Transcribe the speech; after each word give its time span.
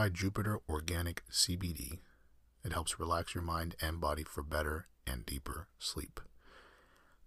Try 0.00 0.08
Jupiter 0.08 0.60
Organic 0.66 1.22
CBD. 1.30 1.98
It 2.64 2.72
helps 2.72 2.98
relax 2.98 3.34
your 3.34 3.44
mind 3.44 3.76
and 3.82 4.00
body 4.00 4.22
for 4.24 4.42
better 4.42 4.86
and 5.06 5.26
deeper 5.26 5.68
sleep. 5.78 6.20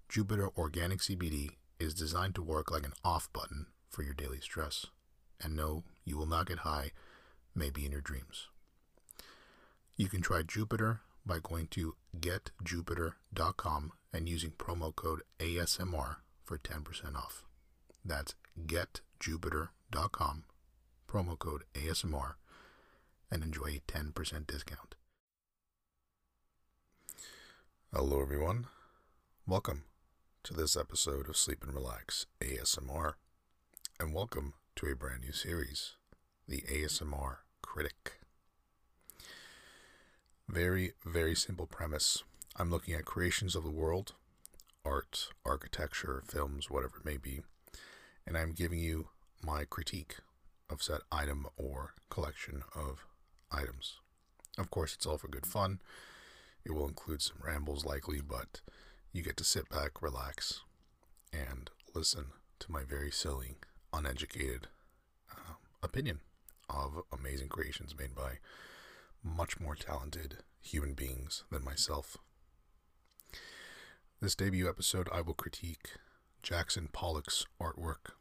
Jupiter 0.10 0.50
Organic 0.58 0.98
CBD 0.98 1.52
is 1.80 1.94
designed 1.94 2.34
to 2.34 2.42
work 2.42 2.72
like 2.72 2.84
an 2.84 2.94
off 3.06 3.32
button 3.32 3.68
for 3.92 4.02
your 4.02 4.16
daily 4.16 4.40
stress. 4.40 4.88
And 5.40 5.56
no, 5.56 5.84
you 6.04 6.18
will 6.18 6.26
not 6.26 6.48
get 6.48 6.60
high, 6.60 6.94
maybe 7.54 7.86
in 7.86 7.92
your 7.92 8.02
dreams. 8.02 8.48
You 9.96 10.10
can 10.10 10.24
try 10.24 10.42
Jupiter 10.42 11.02
by 11.24 11.38
going 11.44 11.68
to 11.68 11.94
getjupiter.com 12.20 13.92
and 14.12 14.28
using 14.28 14.50
promo 14.50 14.96
code 14.96 15.22
ASMR 15.40 16.16
for 16.44 16.58
10% 16.58 17.16
off. 17.16 17.44
That's 18.04 18.34
getjupiter.com, 18.66 20.46
promo 21.08 21.38
code 21.38 21.66
ASMR, 21.76 22.34
and 23.34 23.44
enjoy 23.44 23.66
a 23.66 23.92
10% 23.92 24.14
discount. 24.46 24.94
Hello, 27.92 28.22
everyone. 28.22 28.68
Welcome 29.48 29.86
to 30.44 30.54
this 30.54 30.78
episode 30.78 31.28
of 31.28 31.36
Sleep 31.36 31.64
and 31.64 31.74
Relax 31.74 32.28
ASMR, 32.42 33.14
and 34.00 34.14
welcome 34.14 34.54
to 34.76 34.86
a 34.86 34.96
brand 34.96 35.22
new 35.22 35.32
series, 35.32 35.96
The 36.48 36.62
ASMR 36.72 37.38
Critic. 37.64 38.20
Very, 40.48 40.92
very 41.04 41.34
simple 41.34 41.66
premise. 41.66 42.24
I'm 42.56 42.70
looking 42.70 42.94
at 42.94 43.06
creations 43.06 43.56
of 43.56 43.64
the 43.64 43.72
world, 43.72 44.14
art, 44.86 45.30
architecture, 45.44 46.22
films, 46.28 46.70
whatever 46.70 46.98
it 46.98 47.06
may 47.06 47.18
be, 47.18 47.42
and 48.28 48.38
I'm 48.38 48.52
giving 48.52 48.78
you 48.78 49.08
my 49.44 49.66
critique 49.66 50.18
of 50.70 50.84
said 50.84 51.00
item 51.12 51.48
or 51.58 51.96
collection 52.12 52.62
of 52.76 53.08
items. 53.54 54.00
Of 54.58 54.70
course, 54.70 54.94
it's 54.94 55.06
all 55.06 55.18
for 55.18 55.28
good 55.28 55.46
fun. 55.46 55.80
It 56.66 56.72
will 56.72 56.88
include 56.88 57.22
some 57.22 57.38
rambles, 57.44 57.86
likely, 57.86 58.22
but 58.22 58.62
you 59.12 59.22
get 59.22 59.38
to 59.38 59.44
sit 59.44 59.70
back, 59.70 60.02
relax, 60.02 60.62
and 61.32 61.70
listen 61.94 62.26
to 62.60 62.72
my 62.72 62.84
very 62.84 63.12
silly, 63.12 63.58
uneducated 63.92 64.68
uh, 65.32 65.54
opinion 65.82 66.20
of 66.70 67.02
amazing 67.12 67.50
creations 67.50 67.96
made 67.98 68.16
by 68.16 68.40
much 69.24 69.60
more 69.60 69.76
talented 69.76 70.38
human 70.62 70.94
beings 70.94 71.44
than 71.52 71.64
myself. 71.64 72.18
This 74.22 74.36
debut 74.36 74.70
episode, 74.70 75.10
I 75.12 75.22
will 75.22 75.34
critique 75.34 75.90
Jackson 76.42 76.90
Pollock's 76.92 77.46
artwork. 77.62 78.14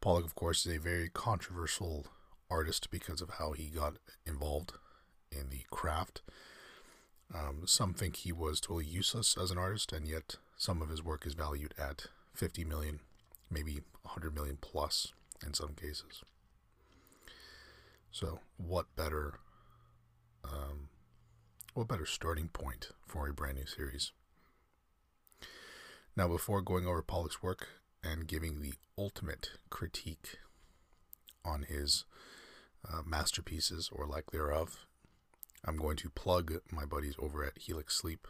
Pollock, 0.00 0.24
of 0.24 0.34
course, 0.34 0.66
is 0.66 0.76
a 0.76 0.80
very 0.80 1.08
controversial 1.08 2.06
artist 2.50 2.90
because 2.90 3.20
of 3.20 3.30
how 3.38 3.52
he 3.52 3.66
got 3.66 3.94
involved 4.26 4.72
in 5.30 5.50
the 5.50 5.64
craft. 5.70 6.22
Um, 7.34 7.62
some 7.66 7.94
think 7.94 8.16
he 8.16 8.32
was 8.32 8.60
totally 8.60 8.86
useless 8.86 9.36
as 9.40 9.50
an 9.50 9.58
artist, 9.58 9.92
and 9.92 10.06
yet 10.06 10.36
some 10.56 10.82
of 10.82 10.88
his 10.88 11.02
work 11.02 11.26
is 11.26 11.34
valued 11.34 11.74
at 11.78 12.06
50 12.34 12.64
million, 12.64 13.00
maybe 13.50 13.80
100 14.02 14.34
million 14.34 14.58
plus 14.60 15.12
in 15.46 15.54
some 15.54 15.74
cases. 15.74 16.22
So, 18.10 18.40
what 18.56 18.86
better, 18.96 19.34
um, 20.44 20.88
what 21.74 21.86
better 21.86 22.06
starting 22.06 22.48
point 22.48 22.88
for 23.06 23.28
a 23.28 23.32
brand 23.32 23.58
new 23.58 23.66
series? 23.66 24.10
Now, 26.16 26.26
before 26.26 26.60
going 26.60 26.86
over 26.86 27.02
Pollock's 27.02 27.42
work 27.42 27.68
and 28.02 28.26
giving 28.26 28.60
the 28.60 28.74
ultimate 28.98 29.50
critique 29.70 30.38
on 31.44 31.62
his 31.62 32.04
uh, 32.88 33.02
masterpieces 33.04 33.90
or 33.92 34.06
lack 34.06 34.30
thereof, 34.30 34.86
I'm 35.64 35.76
going 35.76 35.96
to 35.96 36.10
plug 36.10 36.60
my 36.70 36.84
buddies 36.84 37.16
over 37.18 37.44
at 37.44 37.58
Helix 37.58 37.96
Sleep 37.96 38.26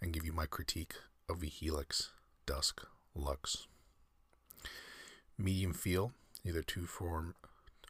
and 0.00 0.12
give 0.12 0.24
you 0.24 0.32
my 0.32 0.46
critique 0.46 0.94
of 1.28 1.40
the 1.40 1.48
Helix 1.48 2.10
Dusk 2.46 2.86
Luxe. 3.14 3.66
Medium 5.38 5.72
feel, 5.72 6.12
either 6.44 6.62
too 6.62 6.86
firm. 6.86 7.34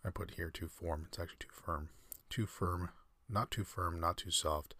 I 0.04 0.10
put 0.10 0.32
here 0.32 0.50
too 0.50 0.68
firm, 0.68 1.06
It's 1.08 1.18
actually 1.18 1.36
too 1.40 1.48
firm. 1.52 1.90
Too 2.30 2.46
firm, 2.46 2.90
not 3.28 3.50
too 3.50 3.64
firm, 3.64 4.00
not 4.00 4.16
too 4.16 4.30
soft. 4.30 4.74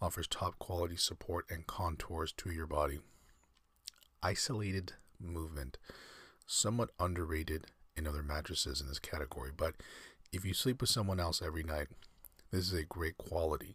Offers 0.00 0.26
top 0.26 0.58
quality 0.58 0.96
support 0.96 1.46
and 1.50 1.66
contours 1.66 2.32
to 2.32 2.50
your 2.50 2.66
body. 2.66 3.00
Isolated 4.22 4.92
movement, 5.18 5.78
somewhat 6.46 6.90
underrated 7.00 7.66
in 7.96 8.06
other 8.06 8.22
mattresses 8.22 8.80
in 8.80 8.88
this 8.88 8.98
category, 8.98 9.50
but 9.56 9.74
if 10.32 10.44
you 10.44 10.54
sleep 10.54 10.80
with 10.80 10.90
someone 10.90 11.20
else 11.20 11.42
every 11.42 11.62
night, 11.62 11.88
this 12.50 12.66
is 12.66 12.72
a 12.72 12.84
great 12.84 13.16
quality. 13.16 13.74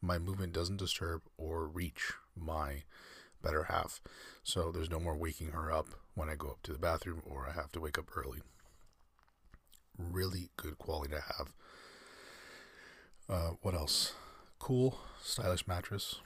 My 0.00 0.18
movement 0.18 0.52
doesn't 0.52 0.76
disturb 0.78 1.22
or 1.36 1.66
reach 1.66 2.12
my 2.36 2.82
better 3.42 3.64
half, 3.64 4.00
so 4.42 4.70
there's 4.70 4.90
no 4.90 5.00
more 5.00 5.16
waking 5.16 5.52
her 5.52 5.70
up 5.72 5.88
when 6.14 6.28
I 6.28 6.34
go 6.34 6.48
up 6.48 6.62
to 6.64 6.72
the 6.72 6.78
bathroom 6.78 7.22
or 7.24 7.48
I 7.48 7.52
have 7.52 7.72
to 7.72 7.80
wake 7.80 7.98
up 7.98 8.10
early. 8.16 8.40
Really 9.98 10.50
good 10.56 10.78
quality 10.78 11.14
to 11.14 11.20
have. 11.20 11.52
Uh, 13.28 13.50
what 13.62 13.74
else? 13.74 14.14
Cool, 14.58 14.98
stylish 15.22 15.66
mattress. 15.66 16.20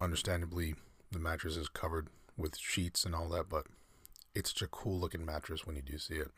Understandably, 0.00 0.74
the 1.10 1.18
mattress 1.18 1.56
is 1.56 1.68
covered 1.68 2.08
with 2.36 2.56
sheets 2.56 3.04
and 3.04 3.14
all 3.14 3.28
that, 3.28 3.48
but 3.48 3.66
it's 4.34 4.50
such 4.50 4.62
a 4.62 4.68
cool 4.68 4.98
looking 4.98 5.26
mattress 5.26 5.66
when 5.66 5.76
you 5.76 5.82
do 5.82 5.98
see 5.98 6.14
it. 6.14 6.30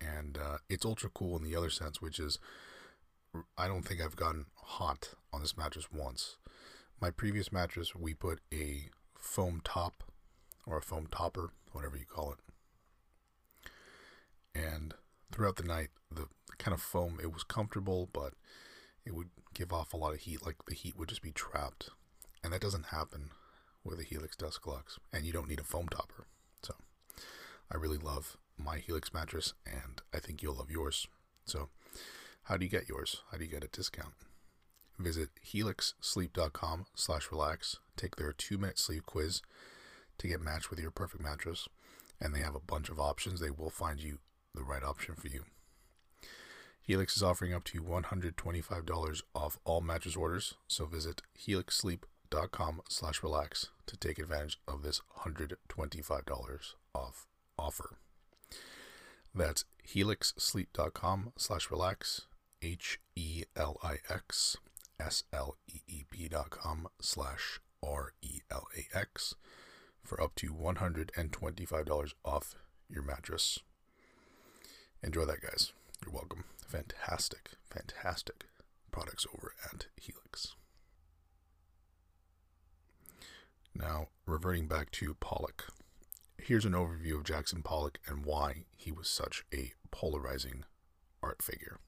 And 0.00 0.38
uh, 0.38 0.58
it's 0.68 0.86
ultra 0.86 1.10
cool 1.10 1.36
in 1.36 1.44
the 1.44 1.56
other 1.56 1.70
sense, 1.70 2.00
which 2.00 2.18
is 2.18 2.38
I 3.56 3.68
don't 3.68 3.82
think 3.82 4.00
I've 4.00 4.16
gotten 4.16 4.46
hot 4.56 5.10
on 5.32 5.40
this 5.40 5.56
mattress 5.56 5.88
once. 5.92 6.36
My 7.00 7.10
previous 7.10 7.52
mattress, 7.52 7.94
we 7.94 8.14
put 8.14 8.40
a 8.52 8.90
foam 9.18 9.60
top 9.64 10.02
or 10.66 10.78
a 10.78 10.82
foam 10.82 11.06
topper, 11.10 11.50
whatever 11.72 11.96
you 11.96 12.04
call 12.04 12.32
it. 12.32 13.70
And 14.54 14.94
throughout 15.32 15.56
the 15.56 15.62
night, 15.62 15.88
the 16.10 16.26
kind 16.58 16.74
of 16.74 16.82
foam, 16.82 17.18
it 17.22 17.32
was 17.32 17.44
comfortable, 17.44 18.08
but 18.12 18.34
it 19.04 19.14
would 19.14 19.30
give 19.54 19.72
off 19.72 19.94
a 19.94 19.96
lot 19.96 20.12
of 20.12 20.20
heat. 20.20 20.44
Like 20.44 20.56
the 20.66 20.74
heat 20.74 20.98
would 20.98 21.08
just 21.08 21.22
be 21.22 21.32
trapped. 21.32 21.90
And 22.42 22.52
that 22.52 22.60
doesn't 22.60 22.86
happen 22.86 23.30
with 23.84 24.00
a 24.00 24.04
Helix 24.04 24.36
Dusk 24.36 24.66
Luxe. 24.66 24.98
And 25.12 25.24
you 25.24 25.32
don't 25.32 25.48
need 25.48 25.60
a 25.60 25.64
foam 25.64 25.88
topper. 25.88 26.26
So 26.62 26.74
I 27.70 27.76
really 27.76 27.98
love 27.98 28.36
my 28.64 28.78
Helix 28.78 29.12
mattress, 29.12 29.54
and 29.66 30.02
I 30.14 30.18
think 30.18 30.42
you'll 30.42 30.56
love 30.56 30.70
yours. 30.70 31.06
So 31.44 31.68
how 32.44 32.56
do 32.56 32.64
you 32.64 32.70
get 32.70 32.88
yours? 32.88 33.22
How 33.30 33.38
do 33.38 33.44
you 33.44 33.50
get 33.50 33.64
a 33.64 33.68
discount? 33.68 34.14
Visit 34.98 35.30
helixsleep.com 35.46 36.86
slash 36.94 37.30
relax. 37.30 37.76
Take 37.96 38.16
their 38.16 38.32
two-minute 38.32 38.78
sleep 38.78 39.06
quiz 39.06 39.40
to 40.18 40.28
get 40.28 40.42
matched 40.42 40.70
with 40.70 40.78
your 40.78 40.90
perfect 40.90 41.22
mattress. 41.22 41.68
And 42.20 42.34
they 42.34 42.40
have 42.40 42.54
a 42.54 42.60
bunch 42.60 42.90
of 42.90 43.00
options. 43.00 43.40
They 43.40 43.50
will 43.50 43.70
find 43.70 44.02
you 44.02 44.18
the 44.54 44.62
right 44.62 44.82
option 44.82 45.14
for 45.14 45.28
you. 45.28 45.44
Helix 46.82 47.16
is 47.16 47.22
offering 47.22 47.54
up 47.54 47.64
to 47.64 47.82
$125 47.82 49.22
off 49.34 49.58
all 49.64 49.80
mattress 49.80 50.16
orders. 50.16 50.54
So 50.66 50.86
visit 50.86 51.22
helixsleep.com 51.38 52.82
slash 52.88 53.22
relax 53.22 53.68
to 53.86 53.96
take 53.96 54.18
advantage 54.18 54.58
of 54.66 54.82
this 54.82 55.00
$125 55.24 56.74
off 56.94 57.26
offer. 57.58 57.98
That's 59.34 59.64
helixsleep.com 59.88 61.32
slash 61.36 61.70
relax 61.70 62.22
H 62.62 63.00
E 63.16 63.44
L 63.56 63.78
I 63.82 63.98
X 64.08 64.56
S 64.98 65.24
L 65.32 65.56
E 65.68 65.80
E 65.86 66.04
P 66.10 66.28
dot 66.28 66.50
com 66.50 66.88
slash 67.00 67.60
R 67.82 68.12
E 68.22 68.40
L 68.50 68.66
A 68.76 68.96
X 68.96 69.34
for 70.02 70.20
up 70.20 70.34
to 70.36 70.52
$125 70.52 72.12
off 72.24 72.54
your 72.88 73.02
mattress. 73.02 73.60
Enjoy 75.02 75.24
that, 75.24 75.40
guys. 75.40 75.72
You're 76.04 76.14
welcome. 76.14 76.44
Fantastic, 76.66 77.50
fantastic 77.70 78.46
products 78.90 79.26
over 79.34 79.52
at 79.72 79.86
Helix. 79.96 80.54
Now, 83.74 84.08
reverting 84.26 84.66
back 84.66 84.90
to 84.92 85.14
Pollock, 85.14 85.68
here's 86.42 86.64
an 86.64 86.72
overview 86.72 87.16
of 87.16 87.24
Jackson 87.24 87.62
Pollock 87.62 87.98
and 88.06 88.24
why 88.24 88.64
he 88.76 88.90
was 88.90 89.08
such 89.08 89.44
a 89.52 89.72
polarizing 89.90 90.64
art 91.22 91.42
figure. 91.42 91.78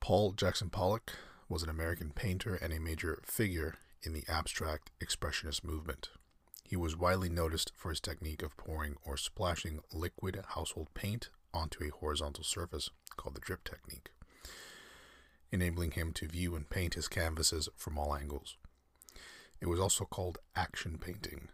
Paul 0.00 0.32
Jackson 0.32 0.70
Pollock 0.70 1.12
was 1.48 1.62
an 1.62 1.70
American 1.70 2.10
painter 2.14 2.54
and 2.54 2.72
a 2.72 2.80
major 2.80 3.20
figure 3.24 3.76
in 4.02 4.12
the 4.12 4.24
abstract 4.28 4.90
expressionist 5.02 5.64
movement. 5.64 6.10
He 6.64 6.76
was 6.76 6.96
widely 6.96 7.28
noticed 7.28 7.72
for 7.76 7.90
his 7.90 8.00
technique 8.00 8.42
of 8.42 8.56
pouring 8.56 8.96
or 9.04 9.16
splashing 9.16 9.80
liquid 9.92 10.40
household 10.50 10.88
paint 10.94 11.28
onto 11.52 11.84
a 11.84 11.90
horizontal 11.90 12.44
surface 12.44 12.90
called 13.16 13.34
the 13.36 13.40
drip 13.40 13.64
technique, 13.64 14.10
enabling 15.52 15.92
him 15.92 16.12
to 16.14 16.26
view 16.26 16.54
and 16.54 16.68
paint 16.68 16.94
his 16.94 17.08
canvases 17.08 17.68
from 17.76 17.98
all 17.98 18.14
angles. 18.14 18.56
It 19.60 19.66
was 19.66 19.80
also 19.80 20.04
called 20.04 20.38
action 20.56 20.98
painting, 20.98 21.48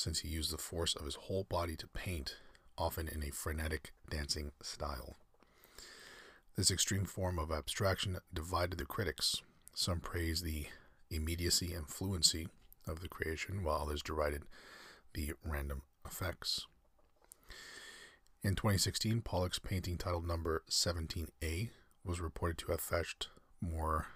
since 0.00 0.20
he 0.20 0.28
used 0.28 0.50
the 0.50 0.58
force 0.58 0.94
of 0.96 1.04
his 1.04 1.14
whole 1.14 1.44
body 1.44 1.76
to 1.76 1.86
paint, 1.86 2.36
often 2.78 3.06
in 3.06 3.22
a 3.22 3.30
frenetic 3.30 3.92
dancing 4.08 4.52
style. 4.62 5.16
This 6.56 6.70
extreme 6.70 7.04
form 7.04 7.38
of 7.38 7.52
abstraction 7.52 8.18
divided 8.32 8.78
the 8.78 8.86
critics. 8.86 9.42
Some 9.74 10.00
praised 10.00 10.44
the 10.44 10.66
immediacy 11.10 11.74
and 11.74 11.86
fluency 11.88 12.48
of 12.86 13.00
the 13.00 13.08
creation, 13.08 13.62
while 13.62 13.82
others 13.82 14.02
derided 14.02 14.42
the 15.12 15.32
random 15.44 15.82
effects. 16.06 16.66
In 18.42 18.54
2016, 18.54 19.20
Pollock's 19.20 19.58
painting 19.58 19.98
titled 19.98 20.26
Number 20.26 20.62
17A 20.70 21.70
was 22.04 22.20
reported 22.20 22.56
to 22.58 22.72
have 22.72 22.80
fetched 22.80 23.28
more 23.60 24.06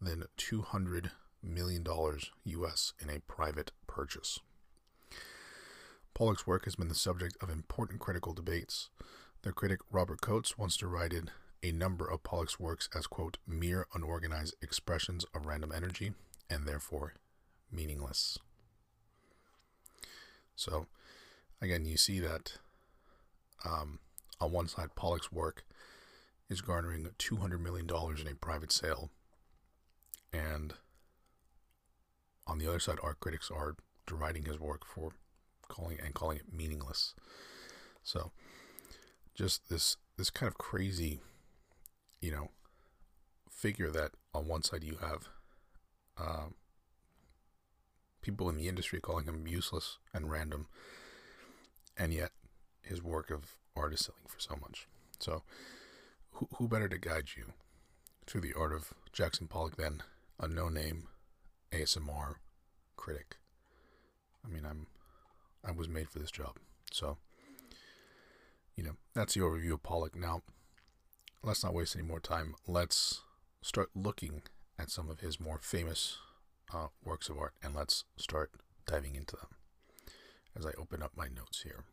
than 0.00 0.24
$200 0.38 1.10
million 1.42 1.84
US 2.44 2.92
in 2.98 3.10
a 3.10 3.20
private 3.20 3.72
purchase. 3.86 4.40
Pollock's 6.16 6.46
work 6.46 6.64
has 6.64 6.76
been 6.76 6.88
the 6.88 6.94
subject 6.94 7.36
of 7.42 7.50
important 7.50 8.00
critical 8.00 8.32
debates. 8.32 8.88
The 9.42 9.52
critic 9.52 9.80
Robert 9.90 10.22
Coates 10.22 10.56
once 10.56 10.74
derided 10.74 11.30
a 11.62 11.72
number 11.72 12.06
of 12.06 12.22
Pollock's 12.22 12.58
works 12.58 12.88
as, 12.96 13.06
quote, 13.06 13.36
mere 13.46 13.86
unorganized 13.92 14.54
expressions 14.62 15.26
of 15.34 15.44
random 15.44 15.72
energy 15.76 16.14
and 16.48 16.66
therefore 16.66 17.16
meaningless. 17.70 18.38
So, 20.54 20.86
again, 21.60 21.84
you 21.84 21.98
see 21.98 22.18
that 22.20 22.54
um, 23.62 23.98
on 24.40 24.52
one 24.52 24.68
side, 24.68 24.94
Pollock's 24.94 25.30
work 25.30 25.66
is 26.48 26.62
garnering 26.62 27.10
$200 27.18 27.60
million 27.60 27.86
in 28.18 28.26
a 28.26 28.34
private 28.36 28.72
sale. 28.72 29.10
And 30.32 30.72
on 32.46 32.56
the 32.56 32.66
other 32.66 32.80
side, 32.80 33.00
art 33.02 33.20
critics 33.20 33.50
are 33.54 33.76
deriding 34.06 34.46
his 34.46 34.58
work 34.58 34.86
for 34.86 35.12
calling 35.68 35.98
and 36.02 36.14
calling 36.14 36.38
it 36.38 36.52
meaningless. 36.52 37.14
So, 38.02 38.32
just 39.34 39.68
this 39.68 39.96
this 40.16 40.30
kind 40.30 40.48
of 40.48 40.58
crazy, 40.58 41.20
you 42.20 42.30
know, 42.30 42.50
figure 43.50 43.90
that 43.90 44.12
on 44.34 44.48
one 44.48 44.62
side 44.62 44.84
you 44.84 44.98
have 45.00 45.28
um, 46.18 46.54
people 48.22 48.48
in 48.48 48.56
the 48.56 48.68
industry 48.68 49.00
calling 49.00 49.26
him 49.26 49.46
useless 49.46 49.98
and 50.14 50.30
random, 50.30 50.66
and 51.96 52.12
yet 52.12 52.30
his 52.82 53.02
work 53.02 53.30
of 53.30 53.56
art 53.76 53.92
is 53.92 54.00
selling 54.00 54.22
for 54.26 54.40
so 54.40 54.56
much. 54.60 54.88
So, 55.20 55.42
who, 56.32 56.48
who 56.56 56.68
better 56.68 56.88
to 56.88 56.98
guide 56.98 57.30
you 57.36 57.52
through 58.26 58.42
the 58.42 58.54
art 58.54 58.72
of 58.72 58.92
Jackson 59.12 59.46
Pollock 59.46 59.76
than 59.76 60.02
a 60.38 60.48
no-name 60.48 61.08
ASMR 61.72 62.34
critic? 62.96 63.36
I 64.44 64.48
mean, 64.52 64.64
I'm 64.64 64.86
I 65.66 65.72
was 65.72 65.88
made 65.88 66.08
for 66.08 66.18
this 66.18 66.30
job, 66.30 66.56
so 66.92 67.18
you 68.76 68.84
know 68.84 68.96
that's 69.14 69.34
the 69.34 69.40
overview 69.40 69.72
of 69.72 69.82
Pollock. 69.82 70.16
Now, 70.16 70.42
let's 71.42 71.64
not 71.64 71.74
waste 71.74 71.96
any 71.96 72.06
more 72.06 72.20
time. 72.20 72.54
Let's 72.66 73.22
start 73.62 73.90
looking 73.94 74.42
at 74.78 74.90
some 74.90 75.10
of 75.10 75.20
his 75.20 75.40
more 75.40 75.58
famous 75.58 76.18
uh, 76.72 76.88
works 77.04 77.28
of 77.28 77.38
art, 77.38 77.54
and 77.62 77.74
let's 77.74 78.04
start 78.16 78.52
diving 78.86 79.16
into 79.16 79.36
them 79.36 79.48
as 80.56 80.64
I 80.64 80.70
open 80.78 81.02
up 81.02 81.12
my 81.16 81.28
notes 81.28 81.62
here. 81.62 81.84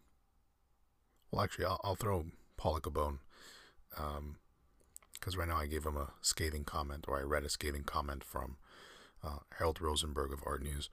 Well, 1.31 1.41
actually, 1.41 1.65
I'll, 1.65 1.81
I'll 1.83 1.95
throw 1.95 2.25
Pollock 2.57 2.85
a 2.85 2.91
bone. 2.91 3.19
Because 3.89 5.33
um, 5.33 5.39
right 5.39 5.47
now 5.47 5.57
I 5.57 5.65
gave 5.65 5.85
him 5.85 5.97
a 5.97 6.11
scathing 6.21 6.63
comment, 6.63 7.05
or 7.07 7.19
I 7.19 7.23
read 7.23 7.43
a 7.43 7.49
scathing 7.49 7.83
comment 7.83 8.23
from 8.23 8.57
uh, 9.23 9.39
Harold 9.57 9.81
Rosenberg 9.81 10.31
of 10.31 10.43
Art 10.45 10.63
News. 10.63 10.89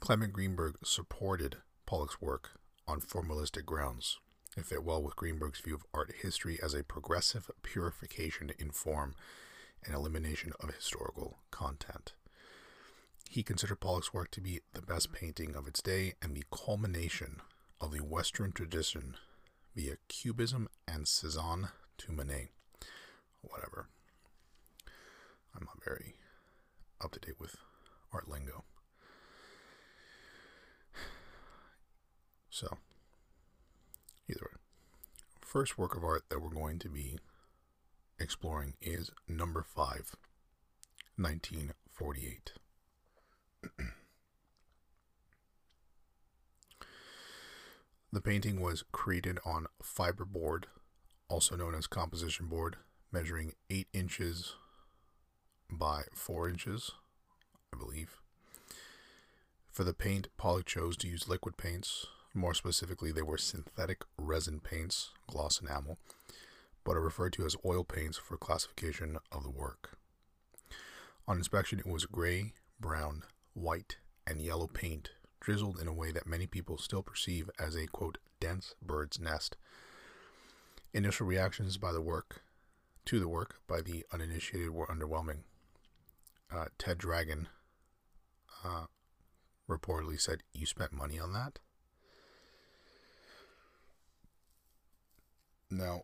Clement 0.00 0.32
Greenberg 0.32 0.76
supported 0.84 1.58
Pollock's 1.86 2.20
work 2.20 2.58
on 2.86 3.00
formalistic 3.00 3.64
grounds. 3.64 4.18
It 4.56 4.66
fit 4.66 4.84
well 4.84 5.02
with 5.02 5.16
Greenberg's 5.16 5.60
view 5.60 5.74
of 5.74 5.84
art 5.94 6.12
history 6.22 6.58
as 6.62 6.74
a 6.74 6.82
progressive 6.82 7.50
purification 7.62 8.50
in 8.58 8.70
form 8.70 9.14
and 9.84 9.94
elimination 9.94 10.52
of 10.60 10.74
historical 10.74 11.38
content. 11.50 12.12
He 13.30 13.42
considered 13.42 13.80
Pollock's 13.80 14.12
work 14.12 14.30
to 14.32 14.40
be 14.40 14.60
the 14.72 14.82
best 14.82 15.12
painting 15.12 15.54
of 15.54 15.66
its 15.66 15.82
day 15.82 16.14
and 16.20 16.34
the 16.34 16.44
culmination 16.50 17.40
of 17.80 17.92
the 17.92 18.02
Western 18.02 18.52
tradition 18.52 19.16
via 19.74 19.96
Cubism 20.08 20.68
and 20.88 21.06
Cezanne 21.06 21.68
to 21.98 22.12
Manet. 22.12 22.48
Whatever. 23.42 23.88
I'm 25.54 25.64
not 25.64 25.84
very 25.84 26.14
up 27.00 27.12
to 27.12 27.20
date 27.20 27.38
with 27.38 27.56
art 28.12 28.28
lingo. 28.28 28.64
So, 32.56 32.78
either 34.30 34.46
way. 34.50 34.56
First 35.42 35.76
work 35.76 35.94
of 35.94 36.02
art 36.02 36.22
that 36.30 36.40
we're 36.40 36.48
going 36.48 36.78
to 36.78 36.88
be 36.88 37.18
exploring 38.18 38.72
is 38.80 39.10
number 39.28 39.62
5, 39.62 40.16
1948. 41.16 42.52
The 48.10 48.22
painting 48.22 48.62
was 48.62 48.84
created 48.92 49.38
on 49.44 49.66
fiberboard, 49.82 50.64
also 51.28 51.56
known 51.56 51.74
as 51.74 51.86
composition 51.86 52.46
board, 52.46 52.76
measuring 53.12 53.52
8 53.68 53.88
inches 53.92 54.54
by 55.70 56.04
4 56.14 56.48
inches, 56.48 56.92
I 57.74 57.76
believe. 57.76 58.16
For 59.70 59.84
the 59.84 59.92
paint, 59.92 60.28
Pollock 60.38 60.64
chose 60.64 60.96
to 60.98 61.08
use 61.08 61.28
liquid 61.28 61.58
paints. 61.58 62.06
More 62.36 62.52
specifically, 62.52 63.12
they 63.12 63.22
were 63.22 63.38
synthetic 63.38 64.04
resin 64.18 64.60
paints, 64.60 65.08
gloss 65.26 65.58
enamel, 65.62 65.96
but 66.84 66.94
are 66.94 67.00
referred 67.00 67.32
to 67.32 67.46
as 67.46 67.56
oil 67.64 67.82
paints 67.82 68.18
for 68.18 68.36
classification 68.36 69.16
of 69.32 69.42
the 69.42 69.50
work. 69.50 69.96
On 71.26 71.38
inspection, 71.38 71.78
it 71.78 71.86
was 71.86 72.04
gray, 72.04 72.52
brown, 72.78 73.22
white, 73.54 73.96
and 74.26 74.42
yellow 74.42 74.66
paint 74.66 75.12
drizzled 75.40 75.80
in 75.80 75.88
a 75.88 75.94
way 75.94 76.12
that 76.12 76.26
many 76.26 76.46
people 76.46 76.76
still 76.76 77.02
perceive 77.02 77.48
as 77.58 77.74
a 77.74 77.86
quote 77.86 78.18
dense 78.38 78.74
bird's 78.82 79.18
nest. 79.18 79.56
Initial 80.92 81.26
reactions 81.26 81.78
by 81.78 81.90
the 81.90 82.02
work 82.02 82.42
to 83.06 83.18
the 83.18 83.28
work 83.28 83.60
by 83.66 83.80
the 83.80 84.04
uninitiated 84.12 84.70
were 84.70 84.86
underwhelming. 84.88 85.38
Uh, 86.54 86.66
Ted 86.76 86.98
Dragon 86.98 87.48
uh, 88.62 88.86
reportedly 89.66 90.20
said, 90.20 90.42
"You 90.52 90.66
spent 90.66 90.92
money 90.92 91.18
on 91.18 91.32
that." 91.32 91.60
Now, 95.70 96.02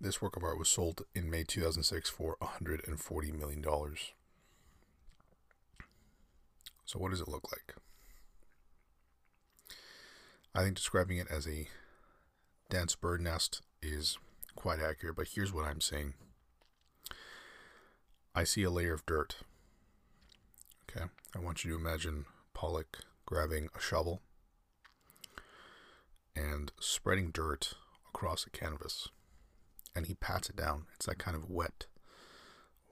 this 0.00 0.22
work 0.22 0.36
of 0.36 0.42
art 0.42 0.58
was 0.58 0.68
sold 0.68 1.02
in 1.14 1.30
May 1.30 1.44
2006 1.44 2.08
for 2.08 2.36
140 2.40 3.32
million 3.32 3.60
dollars. 3.60 4.12
So, 6.84 6.98
what 6.98 7.10
does 7.10 7.20
it 7.20 7.28
look 7.28 7.50
like? 7.52 7.74
I 10.54 10.62
think 10.62 10.76
describing 10.76 11.18
it 11.18 11.28
as 11.30 11.46
a 11.46 11.68
dense 12.68 12.94
bird 12.94 13.20
nest 13.20 13.62
is 13.82 14.18
quite 14.54 14.80
accurate, 14.80 15.16
but 15.16 15.28
here's 15.28 15.52
what 15.52 15.64
I'm 15.64 15.80
saying. 15.80 16.14
I 18.34 18.44
see 18.44 18.62
a 18.62 18.70
layer 18.70 18.94
of 18.94 19.06
dirt. 19.06 19.36
Okay, 20.90 21.06
I 21.34 21.38
want 21.38 21.64
you 21.64 21.70
to 21.72 21.78
imagine 21.78 22.24
Pollock 22.54 23.00
grabbing 23.26 23.68
a 23.76 23.80
shovel 23.80 24.20
and 26.34 26.72
spreading 26.80 27.30
dirt 27.30 27.74
across 28.14 28.46
a 28.46 28.50
canvas, 28.50 29.08
and 29.94 30.06
he 30.06 30.14
pats 30.14 30.50
it 30.50 30.56
down. 30.56 30.86
It's 30.94 31.06
that 31.06 31.18
kind 31.18 31.36
of 31.36 31.48
wet, 31.48 31.86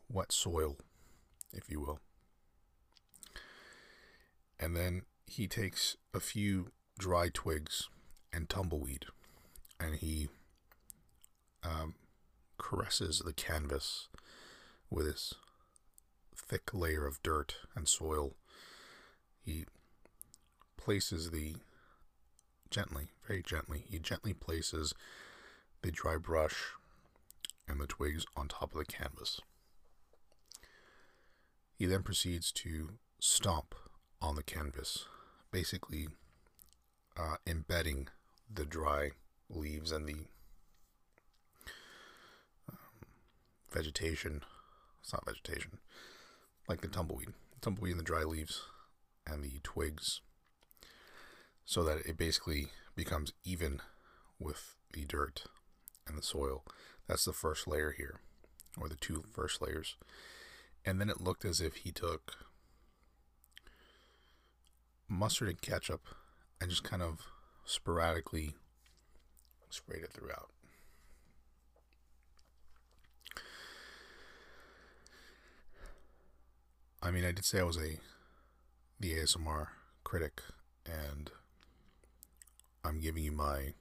wet 0.08 0.32
soil, 0.32 0.76
if 1.52 1.70
you 1.70 1.80
will. 1.80 2.00
And 4.58 4.76
then 4.76 5.02
he 5.26 5.46
takes 5.46 5.96
a 6.12 6.20
few 6.20 6.72
dry 6.98 7.30
twigs 7.32 7.88
and 8.32 8.48
tumbleweed, 8.48 9.06
and 9.78 9.96
he 9.96 10.28
um, 11.62 11.94
caresses 12.58 13.22
the 13.24 13.32
canvas 13.32 14.08
with 14.90 15.06
his 15.06 15.34
thick 16.36 16.74
layer 16.74 17.06
of 17.06 17.22
dirt 17.22 17.56
and 17.74 17.88
soil. 17.88 18.34
He 19.42 19.64
places 20.76 21.30
the 21.30 21.56
gently, 22.70 23.08
very 23.26 23.42
gently, 23.42 23.84
he 23.88 23.98
gently 23.98 24.32
places 24.32 24.94
the 25.82 25.90
dry 25.90 26.16
brush 26.16 26.72
and 27.68 27.80
the 27.80 27.86
twigs 27.86 28.26
on 28.36 28.48
top 28.48 28.72
of 28.72 28.78
the 28.78 28.84
canvas. 28.84 29.40
He 31.76 31.86
then 31.86 32.02
proceeds 32.02 32.52
to 32.52 32.90
stomp 33.18 33.74
on 34.20 34.34
the 34.34 34.42
canvas, 34.42 35.06
basically 35.50 36.08
uh, 37.16 37.36
embedding 37.46 38.08
the 38.52 38.64
dry 38.64 39.12
leaves 39.48 39.92
and 39.92 40.06
the 40.06 40.26
um, 42.68 42.76
vegetation. 43.72 44.42
It's 45.00 45.12
not 45.12 45.24
vegetation, 45.24 45.78
like 46.68 46.82
the 46.82 46.88
tumbleweed, 46.88 47.32
tumbleweed 47.60 47.92
and 47.92 48.00
the 48.00 48.04
dry 48.04 48.24
leaves 48.24 48.62
and 49.26 49.42
the 49.42 49.60
twigs, 49.62 50.20
so 51.70 51.84
that 51.84 52.04
it 52.04 52.16
basically 52.16 52.66
becomes 52.96 53.32
even 53.44 53.80
with 54.40 54.74
the 54.92 55.04
dirt 55.04 55.44
and 56.04 56.18
the 56.18 56.22
soil. 56.22 56.64
That's 57.06 57.24
the 57.24 57.32
first 57.32 57.68
layer 57.68 57.94
here, 57.96 58.16
or 58.76 58.88
the 58.88 58.96
two 58.96 59.22
first 59.32 59.62
layers. 59.62 59.94
And 60.84 61.00
then 61.00 61.08
it 61.08 61.20
looked 61.20 61.44
as 61.44 61.60
if 61.60 61.76
he 61.76 61.92
took 61.92 62.32
mustard 65.08 65.48
and 65.48 65.62
ketchup 65.62 66.08
and 66.60 66.70
just 66.70 66.82
kind 66.82 67.02
of 67.02 67.20
sporadically 67.64 68.56
sprayed 69.68 70.02
it 70.02 70.12
throughout. 70.12 70.50
I 77.00 77.12
mean, 77.12 77.24
I 77.24 77.30
did 77.30 77.44
say 77.44 77.60
I 77.60 77.62
was 77.62 77.76
a 77.76 78.00
the 78.98 79.12
ASMR 79.12 79.68
critic, 80.02 80.42
and 80.84 81.30
I'm 82.84 83.00
giving 83.00 83.24
you 83.24 83.32
my 83.32 83.74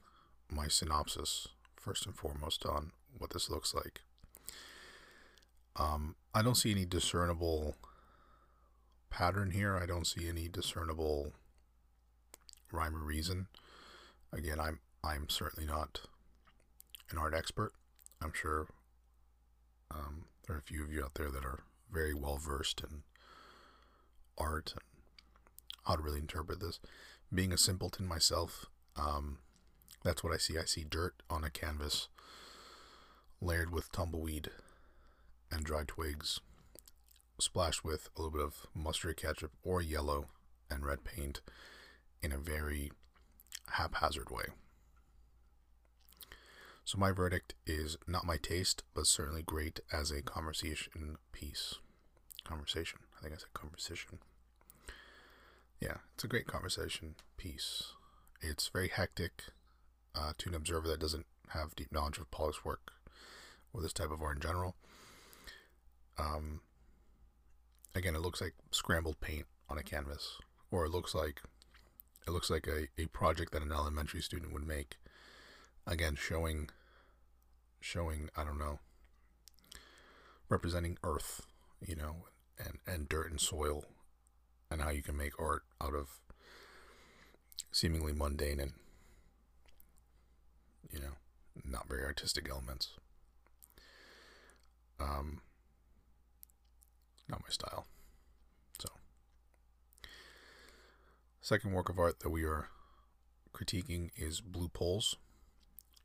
my 0.50 0.68
synopsis 0.68 1.48
first 1.76 2.06
and 2.06 2.14
foremost 2.14 2.66
on 2.66 2.92
what 3.16 3.30
this 3.30 3.48
looks 3.48 3.72
like. 3.72 4.02
Um, 5.76 6.16
I 6.34 6.42
don't 6.42 6.56
see 6.56 6.72
any 6.72 6.84
discernible 6.84 7.76
pattern 9.08 9.52
here. 9.52 9.76
I 9.76 9.86
don't 9.86 10.06
see 10.06 10.28
any 10.28 10.48
discernible 10.48 11.32
rhyme 12.72 12.96
or 12.96 13.04
reason. 13.04 13.46
Again, 14.32 14.60
I'm 14.60 14.80
I'm 15.02 15.28
certainly 15.28 15.66
not 15.66 16.00
an 17.10 17.18
art 17.18 17.34
expert. 17.34 17.72
I'm 18.22 18.32
sure 18.34 18.68
um, 19.90 20.26
there 20.46 20.56
are 20.56 20.60
a 20.60 20.62
few 20.62 20.82
of 20.82 20.92
you 20.92 21.02
out 21.02 21.14
there 21.14 21.30
that 21.30 21.44
are 21.44 21.60
very 21.90 22.14
well 22.14 22.36
versed 22.36 22.80
in 22.80 23.02
art 24.38 24.72
and 24.72 24.82
how 25.84 25.96
to 25.96 26.02
really 26.02 26.20
interpret 26.20 26.60
this. 26.60 26.78
Being 27.32 27.52
a 27.52 27.58
simpleton 27.58 28.06
myself, 28.06 28.66
um, 29.00 29.38
that's 30.04 30.22
what 30.22 30.32
I 30.32 30.36
see. 30.36 30.58
I 30.58 30.64
see 30.64 30.84
dirt 30.84 31.14
on 31.28 31.44
a 31.44 31.50
canvas 31.50 32.08
layered 33.40 33.70
with 33.70 33.92
tumbleweed 33.92 34.50
and 35.50 35.64
dry 35.64 35.84
twigs, 35.86 36.40
splashed 37.38 37.84
with 37.84 38.08
a 38.16 38.22
little 38.22 38.36
bit 38.36 38.46
of 38.46 38.66
mustard 38.74 39.16
ketchup 39.16 39.52
or 39.62 39.80
yellow 39.80 40.26
and 40.70 40.84
red 40.84 41.04
paint 41.04 41.40
in 42.22 42.32
a 42.32 42.38
very 42.38 42.92
haphazard 43.72 44.30
way. 44.30 44.44
So, 46.84 46.98
my 46.98 47.12
verdict 47.12 47.54
is 47.66 47.96
not 48.06 48.26
my 48.26 48.36
taste, 48.36 48.82
but 48.94 49.06
certainly 49.06 49.42
great 49.42 49.80
as 49.92 50.10
a 50.10 50.22
conversation 50.22 51.18
piece. 51.32 51.76
Conversation. 52.42 53.00
I 53.16 53.22
think 53.22 53.34
I 53.34 53.38
said 53.38 53.54
conversation. 53.54 54.18
Yeah, 55.80 55.98
it's 56.14 56.24
a 56.24 56.28
great 56.28 56.46
conversation 56.46 57.14
piece. 57.36 57.92
It's 58.40 58.68
very 58.68 58.88
hectic 58.88 59.44
uh, 60.14 60.32
to 60.38 60.48
an 60.48 60.54
observer 60.54 60.88
that 60.88 61.00
doesn't 61.00 61.26
have 61.50 61.74
deep 61.76 61.92
knowledge 61.92 62.18
of 62.18 62.30
Pollock's 62.30 62.64
work 62.64 62.92
or 63.72 63.82
this 63.82 63.92
type 63.92 64.10
of 64.10 64.22
art 64.22 64.36
in 64.36 64.42
general. 64.42 64.76
Um, 66.18 66.60
again, 67.94 68.14
it 68.14 68.20
looks 68.20 68.40
like 68.40 68.54
scrambled 68.70 69.20
paint 69.20 69.46
on 69.68 69.78
a 69.78 69.82
canvas, 69.82 70.38
or 70.70 70.84
it 70.84 70.90
looks 70.90 71.14
like 71.14 71.42
it 72.26 72.30
looks 72.30 72.50
like 72.50 72.66
a, 72.66 72.88
a 73.00 73.06
project 73.06 73.52
that 73.52 73.62
an 73.62 73.72
elementary 73.72 74.20
student 74.20 74.52
would 74.52 74.66
make. 74.66 74.96
Again, 75.86 76.16
showing 76.16 76.70
showing 77.80 78.28
I 78.36 78.44
don't 78.44 78.58
know 78.58 78.80
representing 80.50 80.98
earth, 81.02 81.46
you 81.80 81.96
know, 81.96 82.26
and, 82.58 82.78
and 82.86 83.08
dirt 83.08 83.30
and 83.30 83.40
soil 83.40 83.84
and 84.70 84.82
how 84.82 84.90
you 84.90 85.02
can 85.02 85.16
make 85.16 85.40
art 85.40 85.62
out 85.80 85.94
of 85.94 86.20
seemingly 87.72 88.12
mundane 88.12 88.60
and 88.60 88.72
you 90.92 90.98
know 90.98 91.14
not 91.64 91.88
very 91.88 92.04
artistic 92.04 92.48
elements. 92.50 92.90
Um 94.98 95.40
not 97.28 97.42
my 97.42 97.50
style. 97.50 97.86
So 98.78 98.88
second 101.40 101.72
work 101.72 101.88
of 101.88 101.98
art 101.98 102.20
that 102.20 102.30
we 102.30 102.44
are 102.44 102.68
critiquing 103.54 104.10
is 104.16 104.40
blue 104.40 104.68
poles. 104.68 105.16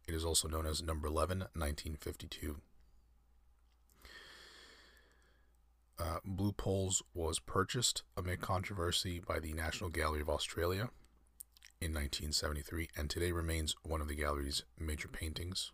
It 0.08 0.14
is 0.14 0.24
also 0.24 0.48
known 0.48 0.68
as 0.68 0.84
number 0.84 1.08
11 1.08 1.40
1952 1.40 2.62
Uh, 5.98 6.20
Blue 6.26 6.52
Poles 6.52 7.02
was 7.14 7.40
purchased 7.40 8.04
amid 8.18 8.42
controversy 8.42 9.22
by 9.26 9.40
the 9.40 9.54
National 9.54 9.90
Gallery 9.90 10.20
of 10.20 10.30
Australia 10.30 10.90
in 11.86 11.94
1973 11.94 12.90
and 12.98 13.12
today 13.12 13.32
remains 13.32 13.76
one 13.84 14.02
of 14.02 14.08
the 14.08 14.16
gallery's 14.16 14.64
major 14.80 15.08
paintings. 15.08 15.72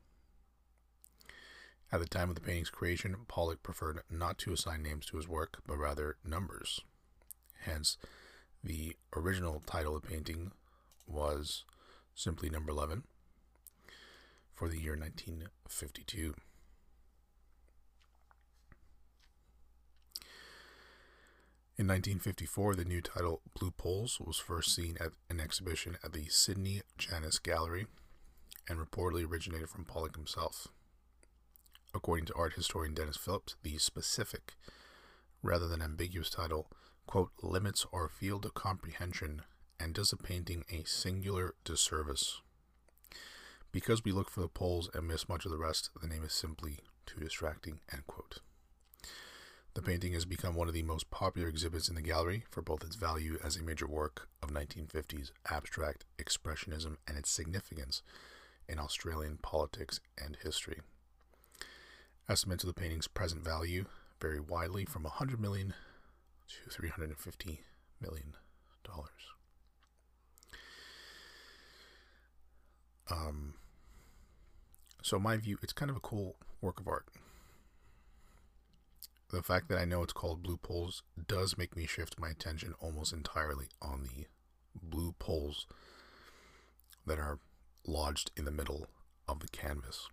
At 1.90 2.02
the 2.02 2.06
time 2.06 2.28
of 2.28 2.36
the 2.36 2.42
painting's 2.42 2.70
creation, 2.70 3.16
Pollock 3.30 3.64
preferred 3.64 4.02
not 4.10 4.38
to 4.40 4.52
assign 4.52 4.84
names 4.84 5.06
to 5.06 5.18
his 5.18 5.30
work, 5.30 5.60
but 5.66 5.78
rather 5.78 6.18
numbers. 6.26 6.82
Hence, 7.62 7.98
the 8.62 8.98
original 9.16 9.62
title 9.66 9.96
of 9.96 10.02
the 10.02 10.10
painting 10.10 10.52
was 11.08 11.64
simply 12.14 12.50
number 12.50 12.72
11 12.72 13.04
for 14.54 14.68
the 14.68 14.80
year 14.80 14.98
1952. 14.98 16.36
In 21.82 21.88
1954, 21.88 22.76
the 22.76 22.86
new 22.86 23.02
title 23.02 23.42
Blue 23.60 23.72
Poles 23.72 24.20
was 24.20 24.38
first 24.38 24.76
seen 24.76 24.98
at 25.00 25.14
an 25.32 25.40
exhibition 25.40 25.98
at 26.04 26.14
the 26.14 26.28
Sidney 26.30 26.84
Janis 27.00 27.40
Gallery 27.40 27.88
and 28.70 28.78
reportedly 28.78 29.28
originated 29.28 29.68
from 29.68 29.86
Pollock 29.86 30.16
himself. 30.16 30.68
According 31.92 32.28
to 32.28 32.36
art 32.36 32.54
historian 32.54 32.94
Dennis 32.94 33.18
Phillips, 33.18 33.56
the 33.64 33.80
specific, 33.80 34.54
rather 35.42 35.68
than 35.68 35.82
ambiguous 35.82 36.30
title, 36.30 36.68
quote, 37.08 37.32
limits 37.42 37.88
our 37.92 38.08
field 38.08 38.46
of 38.46 38.54
comprehension 38.54 39.42
and 39.80 39.96
does 39.96 40.14
a 40.14 40.18
painting 40.18 40.64
a 40.70 40.84
singular 40.84 41.56
disservice. 41.66 42.42
Because 43.72 44.06
we 44.06 44.12
look 44.12 44.30
for 44.30 44.42
the 44.42 44.48
poles 44.48 44.88
and 44.94 45.08
miss 45.08 45.28
much 45.28 45.46
of 45.46 45.52
the 45.52 45.58
rest, 45.58 45.90
the 46.00 46.08
name 46.08 46.24
is 46.24 46.34
simply 46.34 46.78
too 47.08 47.22
distracting, 47.22 47.80
end 47.92 48.06
quote. 48.06 48.42
The 49.74 49.82
painting 49.82 50.14
has 50.14 50.26
become 50.26 50.56
one 50.56 50.68
of 50.68 50.74
the 50.74 50.84
most 50.84 51.10
popular 51.10 51.48
exhibits 51.48 51.88
in 51.88 51.96
the 51.96 52.02
gallery 52.02 52.44
for 52.50 52.62
both 52.62 52.84
its 52.84 52.96
value 52.98 53.40
as 53.42 53.56
a 53.56 53.64
major 53.64 53.88
work 53.88 54.28
of 54.44 54.52
1950s 54.52 55.32
abstract 55.50 56.04
expressionism 56.18 56.98
and 57.08 57.18
its 57.18 57.30
significance 57.32 58.02
in 58.68 58.80
Australian 58.80 59.38
politics 59.42 60.02
and 60.22 60.38
history. 60.44 60.82
Estimates 62.28 62.64
of 62.64 62.68
the 62.68 62.80
painting's 62.80 63.08
present 63.08 63.44
value 63.46 63.86
vary 64.20 64.42
widely 64.42 64.84
from 64.84 65.04
100 65.04 65.40
million 65.40 65.74
to 66.50 66.70
350 66.70 67.62
million 68.02 68.36
dollars. 68.84 69.10
Um, 73.10 73.56
so 75.02 75.18
my 75.18 75.38
view, 75.38 75.58
it's 75.62 75.74
kind 75.74 75.90
of 75.90 75.98
a 75.98 76.02
cool 76.02 76.36
work 76.62 76.80
of 76.80 76.88
art 76.88 77.06
the 79.32 79.44
fact 79.44 79.70
that 79.70 79.78
I 79.78 79.86
know 79.86 80.04
it's 80.04 80.14
called 80.14 80.44
blue 80.44 80.58
poles 80.58 81.04
does 81.28 81.58
make 81.58 81.76
me 81.76 81.86
shift 81.86 82.20
my 82.20 82.30
attention 82.30 82.74
almost 82.80 83.14
entirely 83.14 83.68
on 83.82 84.04
the 84.04 84.26
blue 84.82 85.14
poles 85.20 85.68
that 87.06 87.20
are 87.20 87.40
lodged 87.86 88.32
in 88.36 88.46
the 88.46 88.52
middle 88.52 88.88
of 89.28 89.40
the 89.40 89.48
canvas. 89.48 90.08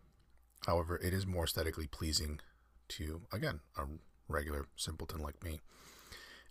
However, 0.67 0.97
it 0.97 1.13
is 1.13 1.27
more 1.27 1.45
aesthetically 1.45 1.87
pleasing 1.87 2.41
to, 2.89 3.23
again, 3.33 3.61
a 3.77 3.85
regular 4.29 4.67
simpleton 4.77 5.21
like 5.21 5.43
me. 5.43 5.61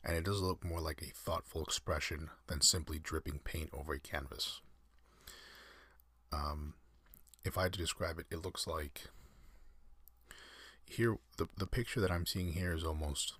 And 0.03 0.15
it 0.15 0.23
does 0.23 0.41
look 0.41 0.63
more 0.63 0.79
like 0.79 1.01
a 1.01 1.13
thoughtful 1.13 1.63
expression 1.63 2.29
than 2.47 2.61
simply 2.61 2.99
dripping 2.99 3.39
paint 3.43 3.69
over 3.73 3.93
a 3.93 3.99
canvas. 3.99 4.61
Um, 6.31 6.75
if 7.43 7.57
I 7.57 7.63
had 7.63 7.73
to 7.73 7.79
describe 7.79 8.19
it, 8.19 8.27
it 8.29 8.43
looks 8.43 8.67
like 8.67 9.09
here 10.87 11.17
the, 11.37 11.47
the 11.57 11.67
picture 11.67 11.99
that 11.99 12.11
I'm 12.11 12.25
seeing 12.25 12.53
here 12.53 12.73
is 12.73 12.83
almost 12.83 13.33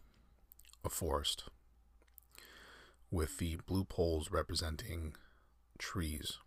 a 0.83 0.89
forest 0.89 1.45
with 3.09 3.37
the 3.37 3.57
blue 3.65 3.83
poles 3.83 4.31
representing 4.31 5.15
trees 5.77 6.37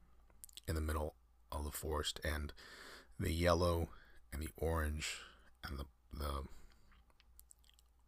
in 0.68 0.74
the 0.74 0.80
middle 0.80 1.14
of 1.50 1.64
the 1.64 1.70
forest 1.70 2.20
and 2.24 2.52
the 3.18 3.32
yellow 3.32 3.88
and 4.32 4.42
the 4.42 4.50
orange 4.56 5.20
and 5.64 5.78
the 5.78 5.84
the 6.12 6.44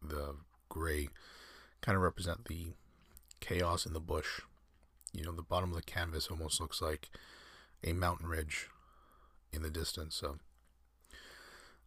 the 0.01 0.35
gray 0.69 1.09
kind 1.81 1.95
of 1.95 2.01
represent 2.01 2.45
the 2.45 2.73
chaos 3.39 3.85
in 3.85 3.93
the 3.93 3.99
bush. 3.99 4.41
You 5.11 5.23
know, 5.23 5.31
the 5.31 5.41
bottom 5.41 5.69
of 5.69 5.75
the 5.75 5.83
canvas 5.83 6.27
almost 6.27 6.59
looks 6.59 6.81
like 6.81 7.09
a 7.83 7.93
mountain 7.93 8.27
ridge 8.27 8.69
in 9.51 9.61
the 9.61 9.69
distance. 9.69 10.15
So 10.15 10.37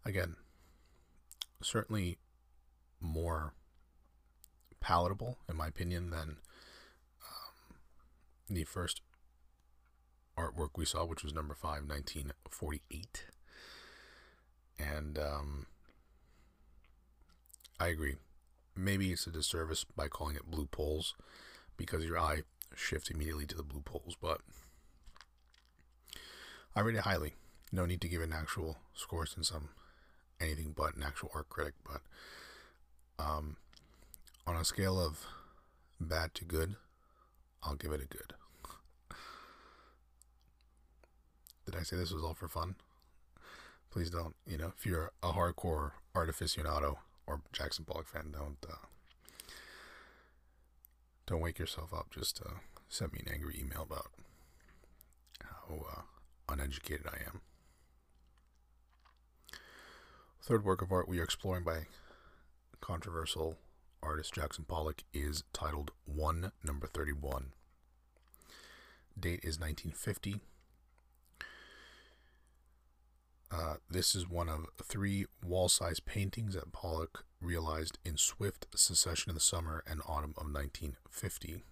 again, 0.05 0.37
certainly 1.63 2.19
more 3.01 3.55
palatable, 4.81 5.39
in 5.49 5.57
my 5.57 5.67
opinion, 5.69 6.11
than 6.11 6.37
um, 7.23 7.77
the 8.49 8.65
first 8.65 9.01
artwork 10.39 10.71
we 10.77 10.85
saw, 10.85 11.05
which 11.05 11.25
was 11.25 11.35
number 11.35 11.55
five, 11.55 11.89
1948. 11.89 13.25
And 14.79 15.19
um, 15.19 15.67
I 17.81 17.89
agree. 17.89 18.17
Maybe 18.75 19.11
it's 19.11 19.27
a 19.27 19.31
disservice 19.31 19.85
by 19.85 20.09
calling 20.09 20.37
it 20.37 20.51
blue 20.51 20.67
poles 20.67 21.15
because 21.77 22.05
your 22.05 22.19
eye 22.19 22.43
shifts 22.75 23.11
immediately 23.11 23.47
to 23.47 23.57
the 23.57 23.63
blue 23.63 23.81
poles, 23.81 24.17
but 24.21 24.41
I 26.75 26.81
rate 26.81 26.97
it 26.97 27.03
highly. 27.03 27.35
No 27.73 27.87
need 27.87 28.03
to 28.03 28.09
give 28.09 28.21
an 28.21 28.33
actual 28.33 28.77
score 28.95 29.25
since 29.27 29.51
I'm 29.51 29.71
anything 30.41 30.75
but 30.77 30.97
an 30.97 31.03
actual 31.03 31.31
art 31.35 31.49
critic, 31.49 31.75
but 31.85 32.03
um, 33.19 33.57
on 34.47 34.57
a 34.57 34.65
scale 34.65 35.01
of 35.01 35.27
bad 36.01 36.35
to 36.35 36.45
good, 36.45 36.77
I'll 37.63 37.75
give 37.75 37.93
it 37.93 38.03
a 38.03 38.07
good. 38.07 38.35
Did 41.65 41.77
I 41.77 41.83
say 41.83 41.97
this 41.97 42.13
was 42.13 42.23
all 42.23 42.35
for 42.35 42.49
fun? 42.49 42.77
Please 43.91 44.11
don't. 44.11 44.37
You 44.47 44.59
know, 44.59 44.73
if 44.77 44.87
you're 44.87 45.11
a 45.23 45.33
hardcore 45.33 45.93
art 46.15 46.29
aficionado 46.31 46.97
or 47.27 47.41
Jackson 47.53 47.85
Pollock 47.85 48.07
fan, 48.07 48.31
don't 48.33 48.59
uh, 48.69 48.87
don't 51.27 51.41
wake 51.41 51.59
yourself 51.59 51.93
up. 51.93 52.11
Just 52.11 52.41
uh, 52.45 52.59
send 52.89 53.13
me 53.13 53.21
an 53.27 53.33
angry 53.33 53.59
email 53.61 53.83
about 53.83 54.13
how 55.43 55.87
uh, 55.91 56.03
uneducated 56.53 57.07
I 57.07 57.19
am. 57.27 57.41
Third 60.47 60.65
work 60.65 60.81
of 60.81 60.93
art 60.93 61.09
we 61.09 61.19
are 61.19 61.25
exploring 61.25 61.65
by 61.65 61.87
controversial 62.81 63.57
artist 64.01 64.33
Jackson 64.33 64.65
Pollock 64.65 65.03
is 65.13 65.43
titled 65.53 65.91
One 66.05 66.53
Number 66.63 66.87
31. 66.87 67.47
Date 69.19 69.41
is 69.43 69.59
1950. 69.59 70.39
Uh, 73.51 73.75
this 73.91 74.15
is 74.15 74.29
one 74.29 74.49
of 74.49 74.67
three 74.81 75.27
wall 75.45 75.69
sized 75.69 76.07
paintings 76.07 76.55
that 76.55 76.71
Pollock 76.71 77.25
realized 77.41 77.99
in 78.05 78.17
swift 78.17 78.69
succession 78.73 79.31
in 79.31 79.35
the 79.35 79.41
summer 79.41 79.83
and 79.85 80.01
autumn 80.07 80.35
of 80.37 80.47
1950. 80.47 81.49
In 81.49 81.63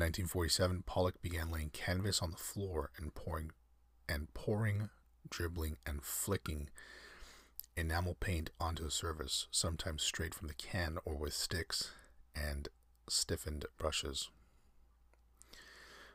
1947, 0.00 0.82
Pollock 0.84 1.22
began 1.22 1.52
laying 1.52 1.70
canvas 1.70 2.20
on 2.20 2.32
the 2.32 2.36
floor 2.36 2.90
and 2.98 3.14
pouring 3.14 3.52
and 4.08 4.34
pouring, 4.34 4.90
dribbling, 5.28 5.76
and 5.86 6.02
flicking 6.02 6.68
enamel 7.76 8.16
paint 8.18 8.50
onto 8.60 8.84
the 8.84 8.90
surface, 8.90 9.46
sometimes 9.50 10.02
straight 10.02 10.34
from 10.34 10.48
the 10.48 10.54
can 10.54 10.98
or 11.04 11.14
with 11.14 11.32
sticks 11.32 11.92
and 12.34 12.68
stiffened 13.08 13.66
brushes. 13.78 14.30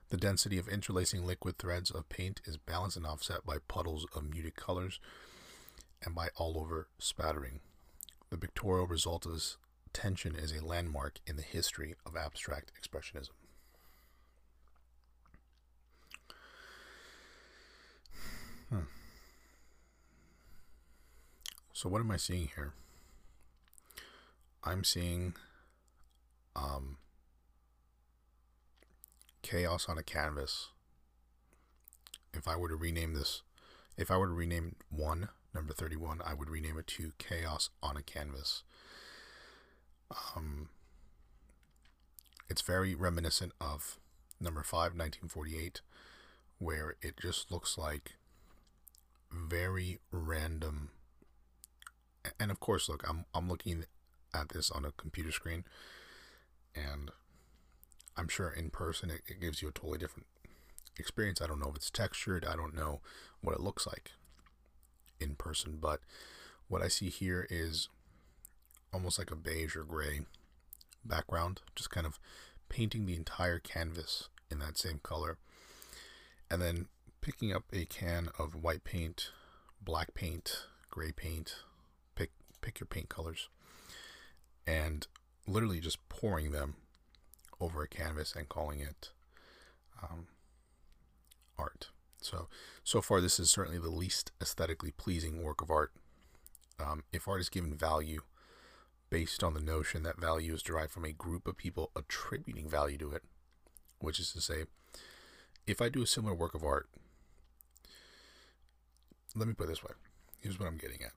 The 0.09 0.17
density 0.17 0.57
of 0.59 0.67
interlacing 0.67 1.25
liquid 1.25 1.57
threads 1.57 1.89
of 1.89 2.09
paint 2.09 2.41
is 2.45 2.57
balanced 2.57 2.97
and 2.97 3.05
offset 3.05 3.45
by 3.45 3.57
puddles 3.67 4.05
of 4.13 4.29
muted 4.29 4.55
colors 4.55 4.99
and 6.03 6.13
by 6.13 6.29
all 6.35 6.57
over 6.57 6.87
spattering. 6.99 7.61
The 8.29 8.37
pictorial 8.37 8.85
result 8.85 9.25
of 9.25 9.33
this 9.33 9.57
tension 9.93 10.35
is 10.35 10.51
a 10.51 10.63
landmark 10.63 11.19
in 11.25 11.35
the 11.35 11.41
history 11.43 11.95
of 12.05 12.15
abstract 12.15 12.71
expressionism. 12.79 13.29
Hmm. 18.73 18.85
So, 21.73 21.89
what 21.89 22.01
am 22.01 22.09
I 22.09 22.17
seeing 22.17 22.49
here? 22.55 22.73
I'm 24.63 24.83
seeing 24.83 25.35
um, 26.55 26.97
chaos 29.43 29.87
on 29.87 29.99
a 29.99 30.03
canvas. 30.03 30.69
If 32.33 32.47
I 32.47 32.55
were 32.55 32.69
to 32.69 32.75
rename 32.75 33.13
this, 33.13 33.43
if 33.95 34.09
I 34.09 34.17
were 34.17 34.25
to 34.25 34.33
rename 34.33 34.75
one, 34.89 35.29
number 35.53 35.71
31, 35.71 36.21
I 36.25 36.33
would 36.33 36.49
rename 36.49 36.79
it 36.79 36.87
to 36.87 37.11
Chaos 37.19 37.69
on 37.83 37.95
a 37.95 38.01
Canvas. 38.01 38.63
Um, 40.35 40.69
it's 42.49 42.63
very 42.63 42.95
reminiscent 42.95 43.51
of 43.61 43.99
number 44.39 44.63
5, 44.63 44.79
1948, 44.95 45.81
where 46.57 46.95
it 47.03 47.17
just 47.21 47.51
looks 47.51 47.77
like 47.77 48.13
very 49.33 49.99
random. 50.11 50.89
And 52.39 52.51
of 52.51 52.59
course, 52.59 52.87
look, 52.87 53.03
I'm, 53.07 53.25
I'm 53.33 53.49
looking 53.49 53.85
at 54.33 54.49
this 54.49 54.71
on 54.71 54.85
a 54.85 54.91
computer 54.91 55.31
screen, 55.31 55.65
and 56.75 57.11
I'm 58.15 58.27
sure 58.27 58.49
in 58.49 58.69
person 58.69 59.09
it, 59.09 59.21
it 59.27 59.41
gives 59.41 59.61
you 59.61 59.69
a 59.69 59.71
totally 59.71 59.97
different 59.97 60.27
experience. 60.97 61.41
I 61.41 61.47
don't 61.47 61.59
know 61.59 61.69
if 61.69 61.75
it's 61.75 61.89
textured, 61.89 62.45
I 62.45 62.55
don't 62.55 62.75
know 62.75 63.01
what 63.41 63.55
it 63.55 63.61
looks 63.61 63.85
like 63.85 64.11
in 65.19 65.35
person, 65.35 65.77
but 65.81 65.99
what 66.67 66.81
I 66.81 66.87
see 66.87 67.09
here 67.09 67.47
is 67.49 67.89
almost 68.93 69.17
like 69.17 69.31
a 69.31 69.35
beige 69.35 69.75
or 69.75 69.83
gray 69.83 70.21
background, 71.03 71.61
just 71.75 71.89
kind 71.89 72.05
of 72.05 72.19
painting 72.69 73.05
the 73.05 73.15
entire 73.15 73.59
canvas 73.59 74.29
in 74.49 74.59
that 74.59 74.77
same 74.77 74.99
color. 75.03 75.37
And 76.49 76.61
then 76.61 76.87
picking 77.23 77.53
up 77.53 77.63
a 77.71 77.85
can 77.85 78.27
of 78.37 78.53
white 78.53 78.83
paint, 78.83 79.31
black 79.81 80.13
paint, 80.13 80.65
gray 80.91 81.13
paint, 81.13 81.55
pick 82.15 82.31
pick 82.61 82.81
your 82.81 82.87
paint 82.87 83.07
colors, 83.07 83.47
and 84.67 85.07
literally 85.47 85.79
just 85.79 85.97
pouring 86.09 86.51
them 86.51 86.75
over 87.61 87.81
a 87.81 87.87
canvas 87.87 88.35
and 88.35 88.49
calling 88.49 88.81
it 88.81 89.11
um, 90.03 90.27
art. 91.57 91.87
So, 92.19 92.47
so 92.83 93.01
far, 93.01 93.21
this 93.21 93.39
is 93.39 93.49
certainly 93.49 93.79
the 93.79 93.89
least 93.89 94.31
aesthetically 94.41 94.91
pleasing 94.91 95.41
work 95.41 95.61
of 95.61 95.71
art. 95.71 95.93
Um, 96.77 97.03
if 97.13 97.27
art 97.27 97.39
is 97.39 97.49
given 97.49 97.73
value 97.73 98.21
based 99.09 99.43
on 99.43 99.53
the 99.53 99.61
notion 99.61 100.03
that 100.03 100.19
value 100.19 100.53
is 100.53 100.63
derived 100.63 100.91
from 100.91 101.05
a 101.05 101.13
group 101.13 101.47
of 101.47 101.55
people 101.55 101.91
attributing 101.95 102.69
value 102.69 102.97
to 102.97 103.11
it, 103.11 103.23
which 103.99 104.19
is 104.19 104.33
to 104.33 104.41
say, 104.41 104.63
if 105.65 105.81
I 105.81 105.87
do 105.87 106.01
a 106.01 106.07
similar 106.07 106.33
work 106.33 106.53
of 106.53 106.63
art, 106.63 106.89
let 109.35 109.47
me 109.47 109.53
put 109.53 109.65
it 109.65 109.69
this 109.69 109.83
way 109.83 109.91
here's 110.39 110.59
what 110.59 110.67
I'm 110.67 110.77
getting 110.77 111.01
at. 111.01 111.13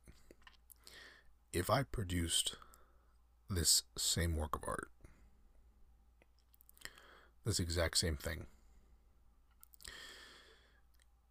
If 1.52 1.68
I 1.68 1.82
produced 1.82 2.56
this 3.50 3.82
same 3.96 4.36
work 4.36 4.54
of 4.54 4.62
art 4.66 4.88
this 7.46 7.60
exact 7.60 7.96
same 7.96 8.16
thing. 8.16 8.46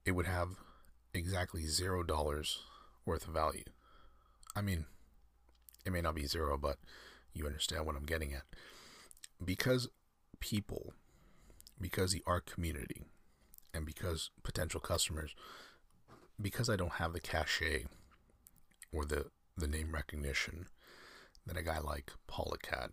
It 0.05 0.13
would 0.13 0.25
have 0.25 0.51
exactly 1.13 1.65
zero 1.65 2.03
dollars 2.03 2.59
worth 3.05 3.27
of 3.27 3.33
value. 3.33 3.65
I 4.55 4.61
mean, 4.61 4.85
it 5.85 5.91
may 5.91 6.01
not 6.01 6.15
be 6.15 6.25
zero, 6.25 6.57
but 6.57 6.77
you 7.33 7.45
understand 7.45 7.85
what 7.85 7.95
I'm 7.95 8.05
getting 8.05 8.33
at. 8.33 8.43
Because 9.43 9.89
people, 10.39 10.93
because 11.79 12.13
the 12.13 12.23
art 12.25 12.45
community, 12.45 13.03
and 13.73 13.85
because 13.85 14.31
potential 14.41 14.79
customers, 14.79 15.35
because 16.41 16.69
I 16.69 16.75
don't 16.75 16.93
have 16.93 17.13
the 17.13 17.19
cachet 17.19 17.85
or 18.91 19.05
the, 19.05 19.27
the 19.57 19.67
name 19.67 19.91
recognition 19.93 20.67
that 21.45 21.57
a 21.57 21.63
guy 21.63 21.79
like 21.79 22.11
Pollock 22.27 22.67
had, 22.67 22.89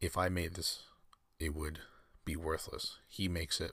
if 0.00 0.16
I 0.16 0.28
made 0.28 0.54
this, 0.54 0.84
it 1.38 1.54
would 1.54 1.80
be 2.24 2.36
worthless. 2.36 2.98
He 3.08 3.28
makes 3.28 3.60
it. 3.60 3.72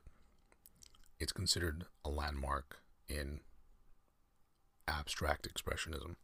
It's 1.20 1.32
considered 1.32 1.86
a 2.06 2.10
landmark 2.10 2.78
in 3.08 3.42
abstract 4.88 5.48
expressionism. 5.52 6.16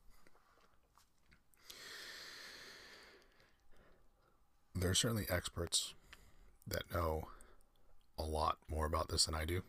There 4.76 4.90
are 4.90 4.96
certainly 4.96 5.26
experts 5.30 5.94
that 6.66 6.94
know 6.94 7.28
a 8.18 8.24
lot 8.24 8.58
more 8.70 8.86
about 8.86 9.10
this 9.10 9.26
than 9.26 9.36
I 9.36 9.46
do 9.46 9.64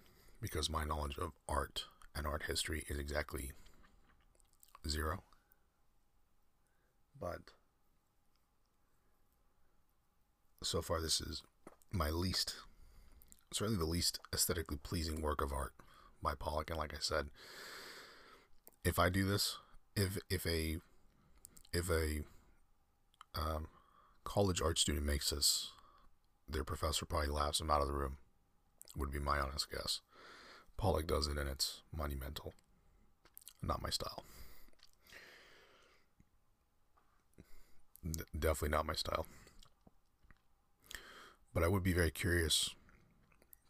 because 0.44 0.68
my 0.68 0.84
knowledge 0.84 1.16
of 1.16 1.32
art 1.48 1.86
and 2.14 2.26
art 2.26 2.42
history 2.46 2.84
is 2.90 2.98
exactly 2.98 3.52
zero. 4.86 5.22
But 7.18 7.38
so 10.62 10.82
far 10.82 11.00
this 11.00 11.18
is 11.18 11.42
my 11.90 12.10
least 12.10 12.56
certainly 13.54 13.78
the 13.78 13.86
least 13.86 14.18
aesthetically 14.34 14.76
pleasing 14.76 15.22
work 15.22 15.40
of 15.40 15.50
art 15.50 15.72
by 16.22 16.34
Pollock 16.34 16.68
and 16.68 16.78
like 16.78 16.92
I 16.92 16.98
said 17.00 17.28
if 18.84 18.98
I 18.98 19.08
do 19.08 19.24
this 19.26 19.56
if 19.96 20.18
if 20.28 20.46
a 20.46 20.76
if 21.72 21.88
a 21.88 22.22
um, 23.34 23.68
college 24.24 24.60
art 24.60 24.78
student 24.78 25.06
makes 25.06 25.30
this 25.30 25.70
their 26.46 26.64
professor 26.64 27.06
probably 27.06 27.28
laughs 27.28 27.60
them 27.60 27.70
out 27.70 27.80
of 27.80 27.88
the 27.88 27.94
room 27.94 28.18
would 28.94 29.10
be 29.10 29.18
my 29.18 29.38
honest 29.38 29.70
guess 29.70 30.00
Pollock 30.76 31.06
does 31.06 31.26
it 31.26 31.38
and 31.38 31.48
it's 31.48 31.82
monumental. 31.96 32.54
Not 33.62 33.82
my 33.82 33.90
style. 33.90 34.24
Definitely 38.38 38.76
not 38.76 38.86
my 38.86 38.94
style. 38.94 39.26
But 41.54 41.62
I 41.62 41.68
would 41.68 41.82
be 41.82 41.92
very 41.92 42.10
curious 42.10 42.70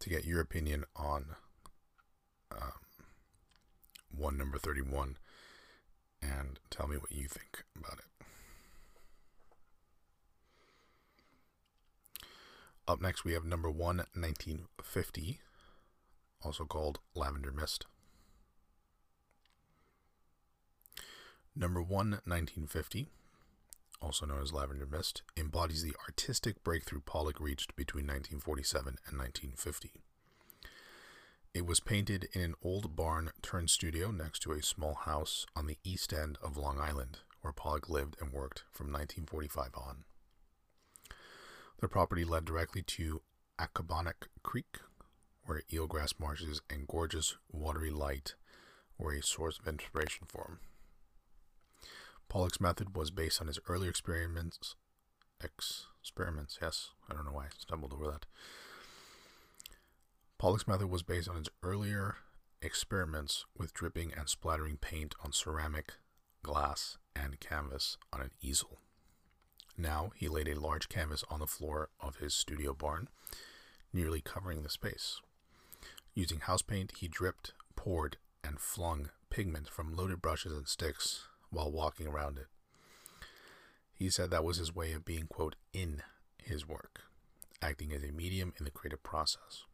to 0.01 0.09
get 0.09 0.25
your 0.25 0.41
opinion 0.41 0.85
on 0.97 1.37
um, 2.51 2.73
one 4.17 4.37
number 4.37 4.59
31 4.59 5.17
and 6.23 6.59
tell 6.71 6.89
me 6.89 6.97
what 6.97 7.13
you 7.13 7.29
think 7.29 7.65
about 7.77 7.99
it. 7.99 8.27
Up 12.87 13.01
next, 13.01 13.25
we 13.25 13.33
have 13.33 13.45
number 13.45 13.71
one, 13.71 13.99
1950, 14.15 15.41
also 16.45 16.65
called 16.65 17.01
Lavender 17.15 17.53
Mist. 17.53 17.87
Number 21.57 21.81
one, 21.81 22.21
1950, 22.25 23.09
also 24.01 24.27
known 24.27 24.43
as 24.43 24.53
Lavender 24.53 24.87
Mist, 24.87 25.23
embodies 25.37 25.83
the 25.83 25.95
artistic 26.07 26.63
breakthrough 26.65 27.01
Pollock 27.01 27.41
reached 27.41 27.77
between 27.77 28.05
1947 28.05 28.99
and 29.07 29.19
1950. 29.19 29.93
It 31.55 31.67
was 31.67 31.79
painted 31.79 32.29
in 32.33 32.41
an 32.43 32.55
old 32.63 32.97
barn 32.97 33.31
turned 33.41 33.71
studio 33.71 34.11
next 34.11 34.41
to 34.41 34.53
a 34.53 34.63
small 34.63 34.95
house 34.95 35.47
on 35.55 35.67
the 35.67 35.79
east 35.85 36.13
end 36.13 36.37
of 36.43 36.57
Long 36.57 36.81
Island, 36.81 37.19
where 37.43 37.53
Pollock 37.53 37.89
lived 37.89 38.17
and 38.21 38.33
worked 38.33 38.65
from 38.73 38.87
1945 38.87 39.71
on. 39.77 40.05
The 41.81 41.89
property 41.89 42.25
led 42.25 42.45
directly 42.45 42.83
to 42.83 43.23
Accabonac 43.61 44.27
Creek, 44.43 44.79
where 45.47 45.63
eelgrass 45.73 46.19
marshes 46.19 46.61
and 46.71 46.87
gorgeous 46.87 47.37
watery 47.53 47.91
light 47.91 48.35
were 48.99 49.13
a 49.13 49.23
source 49.23 49.59
of 49.59 49.69
inspiration 49.69 50.27
for 50.29 50.45
him. 50.49 50.59
Pollock's 52.29 52.61
method 52.61 52.97
was 52.97 53.11
based 53.11 53.41
on 53.41 53.47
his 53.47 53.59
earlier 53.69 53.91
experiments. 53.91 54.77
Experiments, 55.43 56.59
yes, 56.61 56.91
I 57.09 57.15
don't 57.15 57.25
know 57.25 57.33
why 57.33 57.45
I 57.45 57.49
stumbled 57.59 57.93
over 57.93 58.11
that. 58.11 58.27
Pollock's 60.39 60.67
method 60.67 60.91
was 60.91 61.03
based 61.03 61.29
on 61.29 61.37
his 61.37 61.49
earlier 61.63 62.17
experiments 62.63 63.45
with 63.57 63.75
dripping 63.75 64.13
and 64.17 64.29
splattering 64.29 64.77
paint 64.79 65.15
on 65.23 65.33
ceramic, 65.33 65.93
glass, 66.43 66.97
and 67.15 67.39
canvas 67.41 67.99
on 68.13 68.21
an 68.21 68.31
easel. 68.43 68.79
Now 69.77 70.11
he 70.15 70.29
laid 70.29 70.49
a 70.49 70.59
large 70.59 70.89
canvas 70.89 71.25
on 71.29 71.41
the 71.41 71.47
floor 71.47 71.91
of 72.01 72.17
his 72.17 72.35
studio 72.35 72.75
barn, 72.75 73.09
nearly 73.93 74.21
covering 74.21 74.63
the 74.63 74.71
space. 74.71 75.21
Using 76.15 76.41
house 76.41 76.63
paint, 76.63 76.93
he 76.99 77.09
dripped, 77.09 77.53
poured, 77.75 78.19
and 78.45 78.61
flung 78.61 79.11
pigment 79.31 79.69
from 79.69 79.97
loaded 79.97 80.23
brushes 80.23 80.53
and 80.53 80.69
sticks 80.69 81.27
while 81.51 81.73
walking 81.73 82.07
around 82.07 82.39
it. 82.39 82.47
He 83.93 84.11
said 84.11 84.31
that 84.31 84.45
was 84.45 84.59
his 84.59 84.75
way 84.75 84.93
of 84.93 85.05
being, 85.05 85.27
quote, 85.27 85.57
in 85.73 86.03
his 86.43 86.69
work, 86.69 87.03
acting 87.61 87.93
as 87.93 88.05
a 88.05 88.13
medium 88.13 88.53
in 88.59 88.65
the 88.65 88.71
creative 88.71 89.03
process. 89.03 89.65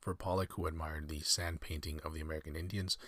For 0.00 0.14
Pollock, 0.14 0.52
who 0.54 0.66
admired 0.66 1.08
the 1.08 1.20
sand 1.20 1.60
painting 1.60 2.00
of 2.04 2.12
the 2.12 2.20
American 2.20 2.56
Indians, 2.56 2.98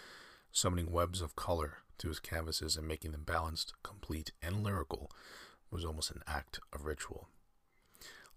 summoning 0.53 0.91
webs 0.91 1.21
of 1.21 1.37
color 1.37 1.79
to 1.99 2.09
his 2.09 2.21
canvases 2.21 2.77
and 2.77 2.89
making 2.89 3.13
them 3.13 3.25
balanced, 3.25 3.75
complete, 3.83 4.33
and 4.41 4.63
lyrical 4.63 5.11
was 5.71 5.85
almost 5.85 6.13
an 6.13 6.23
act 6.27 6.61
of 6.73 6.85
ritual. 6.85 7.29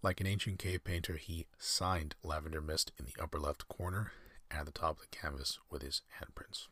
Like 0.03 0.21
an 0.21 0.27
ancient 0.27 0.59
cave 0.59 0.83
painter, 0.83 1.15
he 1.15 1.47
signed 1.57 2.15
Lavender 2.23 2.61
Mist 2.61 2.91
in 2.99 3.05
the 3.05 3.21
upper 3.21 3.39
left 3.39 3.67
corner 3.67 4.11
and 4.49 4.61
at 4.61 4.65
the 4.65 4.71
top 4.71 4.97
of 4.97 5.01
the 5.01 5.17
canvas 5.17 5.59
with 5.69 5.81
his 5.81 6.01
handprints. 6.21 6.67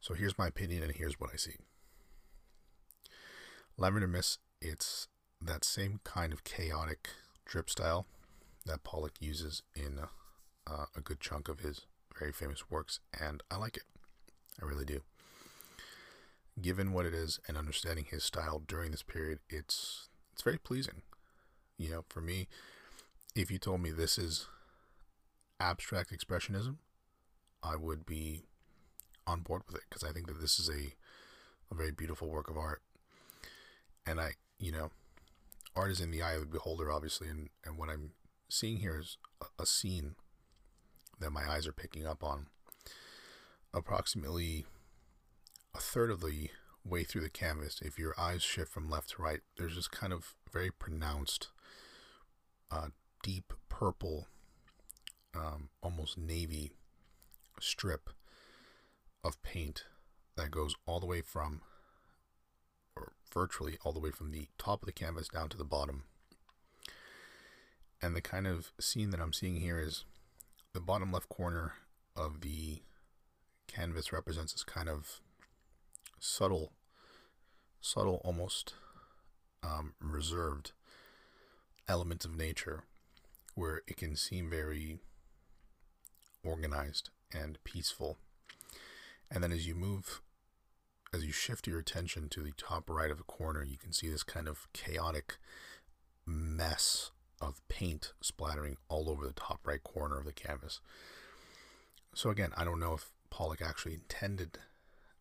So 0.00 0.14
here's 0.14 0.38
my 0.38 0.46
opinion, 0.46 0.82
and 0.82 0.92
here's 0.92 1.20
what 1.20 1.30
I 1.32 1.36
see. 1.36 1.56
Lavender 3.76 4.06
Mist, 4.06 4.38
it's 4.62 5.08
that 5.40 5.64
same 5.64 6.00
kind 6.04 6.32
of 6.32 6.44
chaotic 6.44 7.10
drip 7.44 7.68
style 7.68 8.06
that 8.66 8.84
Pollock 8.84 9.14
uses 9.20 9.62
in 9.74 9.98
uh, 10.66 10.86
a 10.96 11.00
good 11.00 11.20
chunk 11.20 11.48
of 11.48 11.60
his 11.60 11.86
very 12.18 12.32
famous 12.32 12.70
works, 12.70 13.00
and 13.18 13.42
I 13.50 13.56
like 13.56 13.76
it. 13.76 13.84
I 14.62 14.64
really 14.64 14.84
do 14.84 15.02
given 16.62 16.92
what 16.92 17.06
it 17.06 17.14
is 17.14 17.40
and 17.46 17.56
understanding 17.56 18.06
his 18.08 18.24
style 18.24 18.62
during 18.66 18.90
this 18.90 19.02
period, 19.02 19.40
it's 19.48 20.08
it's 20.32 20.42
very 20.42 20.58
pleasing. 20.58 21.02
You 21.78 21.90
know, 21.90 22.04
for 22.08 22.20
me, 22.20 22.48
if 23.34 23.50
you 23.50 23.58
told 23.58 23.80
me 23.80 23.90
this 23.90 24.18
is 24.18 24.46
abstract 25.58 26.12
expressionism, 26.12 26.76
I 27.62 27.76
would 27.76 28.06
be 28.06 28.44
on 29.26 29.40
board 29.40 29.62
with 29.66 29.76
it 29.76 29.82
because 29.88 30.02
I 30.02 30.12
think 30.12 30.26
that 30.26 30.40
this 30.40 30.58
is 30.58 30.68
a 30.68 30.94
a 31.70 31.74
very 31.74 31.92
beautiful 31.92 32.28
work 32.28 32.50
of 32.50 32.56
art. 32.56 32.82
And 34.06 34.20
I, 34.20 34.32
you 34.58 34.72
know, 34.72 34.90
art 35.76 35.90
is 35.90 36.00
in 36.00 36.10
the 36.10 36.22
eye 36.22 36.32
of 36.32 36.40
the 36.40 36.46
beholder, 36.46 36.90
obviously, 36.90 37.28
and, 37.28 37.48
and 37.64 37.78
what 37.78 37.88
I'm 37.88 38.10
seeing 38.48 38.78
here 38.78 38.98
is 38.98 39.18
a, 39.40 39.62
a 39.62 39.66
scene 39.66 40.16
that 41.20 41.30
my 41.30 41.48
eyes 41.48 41.66
are 41.66 41.72
picking 41.72 42.06
up 42.06 42.24
on. 42.24 42.46
Approximately 43.72 44.66
a 45.74 45.78
third 45.78 46.10
of 46.10 46.20
the 46.20 46.50
way 46.84 47.04
through 47.04 47.20
the 47.22 47.30
canvas, 47.30 47.80
if 47.82 47.98
your 47.98 48.14
eyes 48.18 48.42
shift 48.42 48.72
from 48.72 48.90
left 48.90 49.10
to 49.10 49.22
right, 49.22 49.40
there's 49.56 49.76
this 49.76 49.88
kind 49.88 50.12
of 50.12 50.34
very 50.52 50.70
pronounced, 50.70 51.48
uh, 52.70 52.88
deep 53.22 53.52
purple, 53.68 54.26
um, 55.34 55.68
almost 55.82 56.18
navy 56.18 56.72
strip 57.60 58.10
of 59.22 59.42
paint 59.42 59.84
that 60.36 60.50
goes 60.50 60.74
all 60.86 61.00
the 61.00 61.06
way 61.06 61.20
from, 61.20 61.60
or 62.96 63.12
virtually 63.32 63.76
all 63.84 63.92
the 63.92 64.00
way 64.00 64.10
from 64.10 64.30
the 64.30 64.48
top 64.58 64.82
of 64.82 64.86
the 64.86 64.92
canvas 64.92 65.28
down 65.28 65.48
to 65.48 65.56
the 65.56 65.64
bottom. 65.64 66.04
And 68.02 68.16
the 68.16 68.22
kind 68.22 68.46
of 68.46 68.72
scene 68.80 69.10
that 69.10 69.20
I'm 69.20 69.34
seeing 69.34 69.56
here 69.56 69.78
is 69.78 70.04
the 70.72 70.80
bottom 70.80 71.12
left 71.12 71.28
corner 71.28 71.74
of 72.16 72.40
the 72.40 72.82
canvas 73.66 74.12
represents 74.12 74.52
this 74.52 74.64
kind 74.64 74.88
of 74.88 75.20
subtle, 76.20 76.72
subtle, 77.80 78.20
almost 78.24 78.74
um, 79.64 79.94
reserved 80.00 80.72
elements 81.88 82.24
of 82.24 82.36
nature 82.36 82.84
where 83.54 83.82
it 83.88 83.96
can 83.96 84.14
seem 84.14 84.48
very 84.48 85.00
organized 86.44 87.10
and 87.32 87.58
peaceful. 87.64 88.18
And 89.30 89.42
then 89.42 89.52
as 89.52 89.66
you 89.66 89.74
move, 89.74 90.20
as 91.12 91.24
you 91.24 91.32
shift 91.32 91.66
your 91.66 91.78
attention 91.78 92.28
to 92.30 92.42
the 92.42 92.52
top 92.56 92.88
right 92.88 93.10
of 93.10 93.18
the 93.18 93.24
corner, 93.24 93.64
you 93.64 93.76
can 93.76 93.92
see 93.92 94.08
this 94.08 94.22
kind 94.22 94.46
of 94.46 94.68
chaotic 94.72 95.38
mess 96.26 97.10
of 97.40 97.60
paint 97.68 98.12
splattering 98.20 98.76
all 98.88 99.08
over 99.08 99.26
the 99.26 99.32
top 99.32 99.66
right 99.66 99.82
corner 99.82 100.18
of 100.18 100.26
the 100.26 100.32
canvas. 100.32 100.80
So 102.14 102.30
again, 102.30 102.52
I 102.56 102.64
don't 102.64 102.80
know 102.80 102.94
if 102.94 103.10
Pollock 103.30 103.62
actually 103.62 103.94
intended 103.94 104.58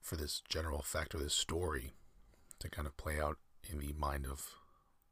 for 0.01 0.15
this 0.15 0.41
general 0.47 0.79
effect 0.79 1.13
or 1.13 1.19
this 1.19 1.33
story 1.33 1.91
to 2.59 2.69
kind 2.69 2.87
of 2.87 2.97
play 2.97 3.19
out 3.19 3.37
in 3.69 3.79
the 3.79 3.93
mind 3.97 4.25
of 4.25 4.55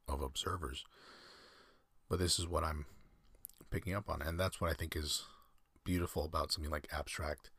of 0.08 0.21
observers. 0.21 0.86
But 2.10 2.19
this 2.19 2.39
is 2.39 2.47
what 2.47 2.63
I'm 2.63 2.86
picking 3.69 3.93
up 3.93 4.10
on, 4.10 4.21
and 4.21 4.39
that's 4.39 4.62
what 4.62 4.69
I 4.69 4.73
think 4.73 4.95
is 4.95 5.26
beautiful 5.84 6.23
about 6.23 6.52
something 6.52 6.71
like 6.71 6.88
abstract 6.91 7.50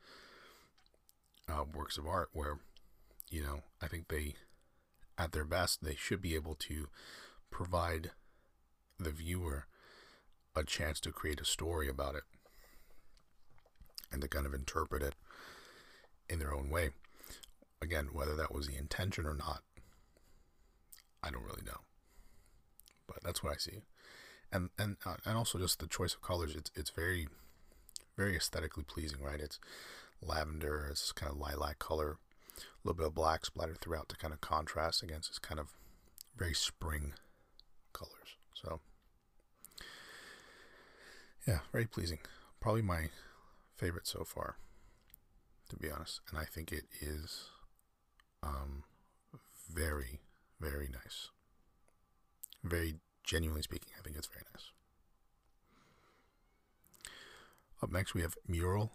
uh, 1.48 1.64
works 1.74 1.98
of 1.98 2.06
art, 2.06 2.30
where 2.32 2.58
you 3.30 3.42
know 3.42 3.60
I 3.82 3.88
think 3.88 4.08
they, 4.08 4.34
at 5.16 5.32
their 5.32 5.44
best, 5.44 5.84
they 5.84 5.94
should 5.94 6.22
be 6.22 6.34
able 6.34 6.54
to 6.54 6.88
provide 7.50 8.12
the 8.98 9.10
viewer 9.10 9.66
a 10.56 10.64
chance 10.64 10.98
to 11.00 11.12
create 11.12 11.40
a 11.40 11.44
story 11.44 11.88
about 11.88 12.14
it 12.14 12.24
and 14.10 14.20
to 14.22 14.28
kind 14.28 14.46
of 14.46 14.54
interpret 14.54 15.02
it 15.02 15.14
in 16.28 16.38
their 16.38 16.52
own 16.54 16.70
way. 16.70 16.90
Again, 17.80 18.08
whether 18.12 18.34
that 18.36 18.52
was 18.52 18.66
the 18.66 18.76
intention 18.76 19.24
or 19.24 19.34
not, 19.34 19.62
I 21.22 21.30
don't 21.30 21.44
really 21.44 21.62
know. 21.64 21.80
But 23.06 23.22
that's 23.22 23.42
what 23.42 23.52
I 23.52 23.56
see, 23.56 23.82
and 24.52 24.70
and 24.78 24.96
uh, 25.06 25.16
and 25.24 25.36
also 25.36 25.58
just 25.58 25.78
the 25.78 25.86
choice 25.86 26.14
of 26.14 26.22
colors. 26.22 26.54
It's 26.56 26.70
it's 26.74 26.90
very, 26.90 27.28
very 28.16 28.36
aesthetically 28.36 28.84
pleasing, 28.84 29.22
right? 29.22 29.40
It's 29.40 29.58
lavender, 30.20 30.88
it's 30.90 31.12
kind 31.12 31.32
of 31.32 31.38
lilac 31.38 31.78
color, 31.78 32.18
a 32.58 32.60
little 32.84 32.96
bit 32.96 33.06
of 33.06 33.14
black 33.14 33.46
splattered 33.46 33.80
throughout 33.80 34.08
to 34.10 34.16
kind 34.16 34.34
of 34.34 34.40
contrast 34.40 35.02
against 35.02 35.30
this 35.30 35.38
kind 35.38 35.60
of 35.60 35.68
very 36.36 36.54
spring 36.54 37.14
colors. 37.92 38.36
So, 38.54 38.80
yeah, 41.46 41.60
very 41.72 41.86
pleasing. 41.86 42.18
Probably 42.60 42.82
my 42.82 43.10
favorite 43.76 44.06
so 44.06 44.24
far, 44.24 44.56
to 45.70 45.76
be 45.76 45.90
honest. 45.90 46.20
And 46.28 46.38
I 46.38 46.44
think 46.44 46.72
it 46.72 46.84
is 47.00 47.46
um, 48.42 48.84
very, 49.70 50.20
very 50.60 50.88
nice. 50.88 51.30
Very 52.64 52.96
genuinely 53.24 53.62
speaking, 53.62 53.92
I 53.98 54.02
think 54.02 54.16
it's 54.16 54.28
very 54.28 54.44
nice. 54.52 54.72
Up 57.82 57.92
next, 57.92 58.14
we 58.14 58.22
have 58.22 58.34
Mural 58.46 58.92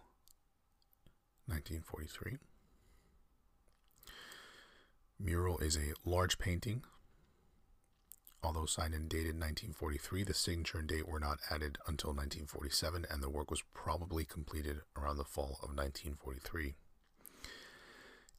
1943. 1.48 2.38
Mural 5.20 5.60
is 5.60 5.78
a 5.78 5.94
large 6.04 6.38
painting 6.38 6.84
Although 8.44 8.66
signed 8.66 8.94
and 8.94 9.08
dated 9.08 9.40
1943, 9.40 10.24
the 10.24 10.34
signature 10.34 10.78
and 10.78 10.88
date 10.88 11.08
were 11.08 11.20
not 11.20 11.40
added 11.50 11.78
until 11.88 12.10
1947, 12.10 13.06
and 13.10 13.24
the 13.24 13.30
work 13.30 13.50
was 13.50 13.64
probably 13.74 14.26
completed 14.26 14.82
around 14.98 15.16
the 15.16 15.24
fall 15.24 15.60
of 15.64 15.70
1943. 15.70 16.76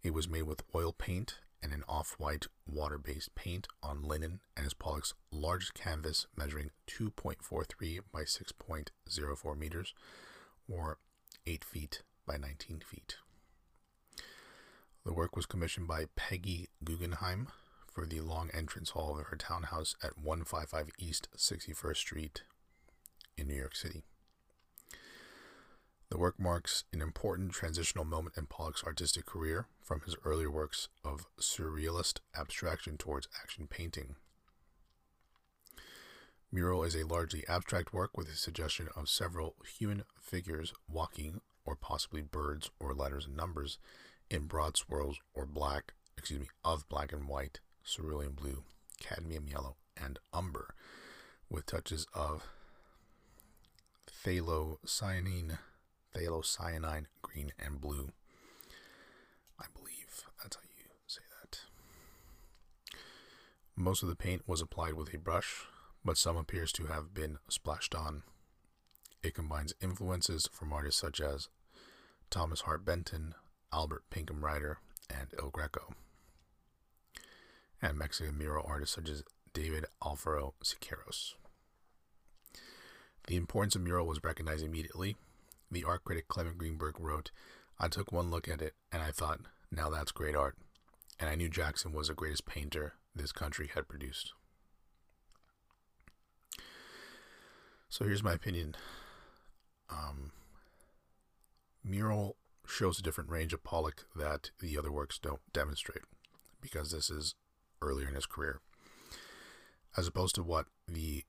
It 0.04 0.12
was 0.12 0.28
made 0.28 0.42
with 0.42 0.62
oil 0.74 0.92
paint 0.92 1.38
and 1.62 1.72
an 1.72 1.82
off 1.88 2.16
white 2.18 2.46
water 2.66 2.98
based 2.98 3.34
paint 3.34 3.66
on 3.82 4.02
linen 4.02 4.40
and 4.54 4.66
is 4.66 4.74
Pollock's 4.74 5.14
largest 5.32 5.72
canvas, 5.72 6.26
measuring 6.36 6.70
2.43 6.86 8.00
by 8.12 8.20
6.04 8.20 9.58
meters, 9.58 9.94
or 10.68 10.98
8 11.46 11.64
feet 11.64 12.02
by 12.26 12.36
19 12.36 12.80
feet. 12.80 13.16
The 15.06 15.14
work 15.14 15.36
was 15.36 15.46
commissioned 15.46 15.88
by 15.88 16.04
Peggy 16.16 16.68
Guggenheim 16.84 17.48
for 17.90 18.04
the 18.04 18.20
long 18.20 18.50
entrance 18.52 18.90
hall 18.90 19.18
of 19.18 19.26
her 19.28 19.36
townhouse 19.36 19.96
at 20.02 20.18
155 20.18 20.90
East 20.98 21.28
61st 21.34 21.96
Street 21.96 22.42
in 23.38 23.48
New 23.48 23.54
York 23.54 23.74
City. 23.74 24.04
The 26.14 26.20
work 26.20 26.38
marks 26.38 26.84
an 26.92 27.02
important 27.02 27.50
transitional 27.50 28.04
moment 28.04 28.36
in 28.38 28.46
Pollock's 28.46 28.84
artistic 28.84 29.26
career 29.26 29.66
from 29.82 30.00
his 30.02 30.14
earlier 30.24 30.48
works 30.48 30.86
of 31.02 31.26
surrealist 31.40 32.20
abstraction 32.38 32.96
towards 32.96 33.26
action 33.42 33.66
painting. 33.66 34.14
Mural 36.52 36.84
is 36.84 36.94
a 36.94 37.02
largely 37.02 37.44
abstract 37.48 37.92
work 37.92 38.16
with 38.16 38.28
a 38.28 38.36
suggestion 38.36 38.88
of 38.94 39.08
several 39.08 39.56
human 39.76 40.04
figures 40.20 40.72
walking, 40.88 41.40
or 41.64 41.74
possibly 41.74 42.22
birds 42.22 42.70
or 42.78 42.94
letters 42.94 43.26
and 43.26 43.36
numbers, 43.36 43.78
in 44.30 44.46
broad 44.46 44.76
swirls 44.76 45.18
or 45.34 45.46
black, 45.46 45.94
excuse 46.16 46.38
me, 46.38 46.48
of 46.64 46.88
black 46.88 47.12
and 47.12 47.26
white, 47.26 47.58
cerulean 47.82 48.34
blue, 48.34 48.62
cadmium 49.00 49.48
yellow, 49.48 49.74
and 50.00 50.20
umber, 50.32 50.76
with 51.50 51.66
touches 51.66 52.06
of 52.14 52.46
phthalocyanine 54.08 55.58
phthalocyanine, 56.14 57.06
green, 57.22 57.52
and 57.58 57.80
blue. 57.80 58.10
I 59.58 59.66
believe 59.74 60.24
that's 60.42 60.56
how 60.56 60.62
you 60.62 60.84
say 61.06 61.22
that. 61.40 61.60
Most 63.76 64.02
of 64.02 64.08
the 64.08 64.16
paint 64.16 64.42
was 64.46 64.60
applied 64.60 64.94
with 64.94 65.12
a 65.12 65.18
brush, 65.18 65.64
but 66.04 66.16
some 66.16 66.36
appears 66.36 66.72
to 66.72 66.86
have 66.86 67.14
been 67.14 67.38
splashed 67.48 67.94
on. 67.94 68.22
It 69.22 69.34
combines 69.34 69.74
influences 69.80 70.48
from 70.52 70.72
artists 70.72 71.00
such 71.00 71.20
as 71.20 71.48
Thomas 72.30 72.62
Hart 72.62 72.84
Benton, 72.84 73.34
Albert 73.72 74.04
Pinkham 74.10 74.44
Ryder, 74.44 74.78
and 75.10 75.28
El 75.38 75.50
Greco, 75.50 75.94
and 77.82 77.98
Mexican 77.98 78.38
mural 78.38 78.64
artists 78.66 78.94
such 78.94 79.08
as 79.08 79.24
David 79.52 79.86
Alfaro 80.02 80.52
Siqueiros. 80.62 81.34
The 83.26 83.36
importance 83.36 83.74
of 83.74 83.82
mural 83.82 84.06
was 84.06 84.22
recognized 84.22 84.64
immediately 84.64 85.16
the 85.74 85.84
art 85.84 86.04
critic 86.04 86.28
Clement 86.28 86.56
Greenberg 86.56 86.98
wrote, 86.98 87.30
I 87.78 87.88
took 87.88 88.12
one 88.12 88.30
look 88.30 88.48
at 88.48 88.62
it 88.62 88.74
and 88.90 89.02
I 89.02 89.10
thought, 89.10 89.40
now 89.70 89.90
that's 89.90 90.12
great 90.12 90.34
art. 90.34 90.56
And 91.20 91.28
I 91.28 91.34
knew 91.34 91.48
Jackson 91.48 91.92
was 91.92 92.08
the 92.08 92.14
greatest 92.14 92.46
painter 92.46 92.94
this 93.14 93.32
country 93.32 93.70
had 93.74 93.88
produced. 93.88 94.32
So 97.88 98.04
here's 98.04 98.24
my 98.24 98.32
opinion. 98.32 98.74
Um, 99.90 100.32
mural 101.84 102.36
shows 102.66 102.98
a 102.98 103.02
different 103.02 103.30
range 103.30 103.52
of 103.52 103.62
Pollock 103.62 104.06
that 104.16 104.50
the 104.60 104.76
other 104.78 104.90
works 104.90 105.18
don't 105.18 105.40
demonstrate 105.52 106.04
because 106.60 106.90
this 106.90 107.10
is 107.10 107.34
earlier 107.82 108.08
in 108.08 108.14
his 108.14 108.26
career. 108.26 108.60
As 109.96 110.08
opposed 110.08 110.34
to 110.36 110.42
what 110.42 110.66
the 110.88 111.24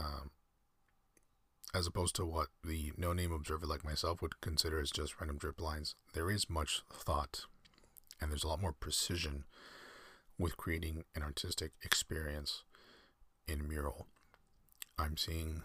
um, 0.00 0.30
as 1.74 1.86
opposed 1.86 2.16
to 2.16 2.24
what 2.24 2.48
the 2.64 2.92
no 2.96 3.12
name 3.12 3.32
observer 3.32 3.66
like 3.66 3.84
myself 3.84 4.20
would 4.20 4.40
consider 4.40 4.80
as 4.80 4.90
just 4.90 5.20
random 5.20 5.38
drip 5.38 5.60
lines, 5.60 5.94
there 6.14 6.30
is 6.30 6.50
much 6.50 6.82
thought 6.92 7.46
and 8.20 8.30
there's 8.30 8.44
a 8.44 8.48
lot 8.48 8.60
more 8.60 8.72
precision 8.72 9.44
with 10.38 10.56
creating 10.56 11.04
an 11.14 11.22
artistic 11.22 11.72
experience 11.82 12.64
in 13.46 13.68
mural. 13.68 14.06
I'm 14.98 15.16
seeing 15.16 15.62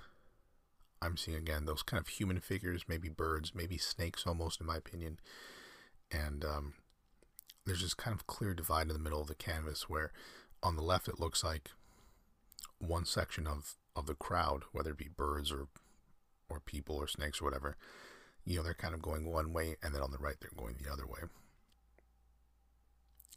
I'm 1.02 1.18
seeing 1.18 1.38
again 1.38 1.65
those 1.65 1.84
kind 1.84 2.00
of 2.00 2.08
human 2.08 2.39
figures, 2.39 2.86
maybe 2.88 3.10
birds, 3.10 3.54
maybe 3.54 3.78
snakes 3.78 4.26
almost 4.26 4.60
in 4.60 4.68
my 4.68 4.78
opinion. 4.78 5.20
And 6.12 6.46
um, 6.46 6.74
there's 7.65 7.82
this 7.82 7.94
kind 7.94 8.15
of 8.15 8.28
clear 8.28 8.54
divide 8.54 8.88
in 8.88 8.94
the 8.94 9.00
middle 9.00 9.22
of 9.22 9.28
the 9.28 9.36
canvas 9.36 9.89
where 9.89 10.12
on 10.63 10.76
the 10.76 10.82
left 10.82 11.08
it 11.08 11.20
looks 11.20 11.44
like 11.44 11.72
one 12.80 13.06
section 13.06 13.46
of, 13.48 13.76
of 13.96 14.06
the 14.08 14.15
crowd, 14.15 14.63
whether 14.72 14.91
it 14.91 14.98
be 14.98 15.10
birds 15.15 15.52
or 15.52 15.68
or 16.49 16.60
people 16.60 16.95
or 16.95 17.08
snakes 17.08 17.41
or 17.41 17.45
whatever, 17.45 17.77
you 18.45 18.58
know, 18.58 18.63
they're 18.63 18.73
kind 18.73 18.93
of 18.93 19.01
going 19.01 19.31
one 19.31 19.53
way, 19.53 19.75
and 19.81 19.93
then 19.93 20.01
on 20.01 20.12
the 20.12 20.17
right, 20.17 20.36
they're 20.39 20.51
going 20.55 20.75
the 20.81 20.91
other 20.91 21.08
way. 21.08 21.19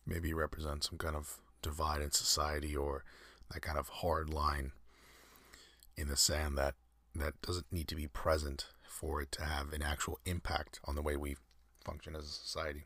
Maybe 0.06 0.32
represent 0.32 0.84
some 0.84 0.98
kind 0.98 1.16
of 1.16 1.38
divide 1.62 2.02
in 2.02 2.10
society 2.10 2.76
or 2.76 3.04
that 3.50 3.62
kind 3.62 3.78
of 3.78 3.88
hard 3.88 4.30
line 4.30 4.72
in 5.96 6.08
the 6.08 6.16
sand 6.16 6.56
that 6.58 6.74
that 7.14 7.40
doesn't 7.42 7.72
need 7.72 7.88
to 7.88 7.96
be 7.96 8.06
present 8.06 8.66
for 8.86 9.20
it 9.20 9.32
to 9.32 9.42
have 9.42 9.72
an 9.72 9.82
actual 9.82 10.18
impact 10.24 10.78
on 10.84 10.94
the 10.94 11.02
way 11.02 11.16
we 11.16 11.36
function 11.84 12.14
as 12.14 12.24
a 12.24 12.28
society. 12.28 12.84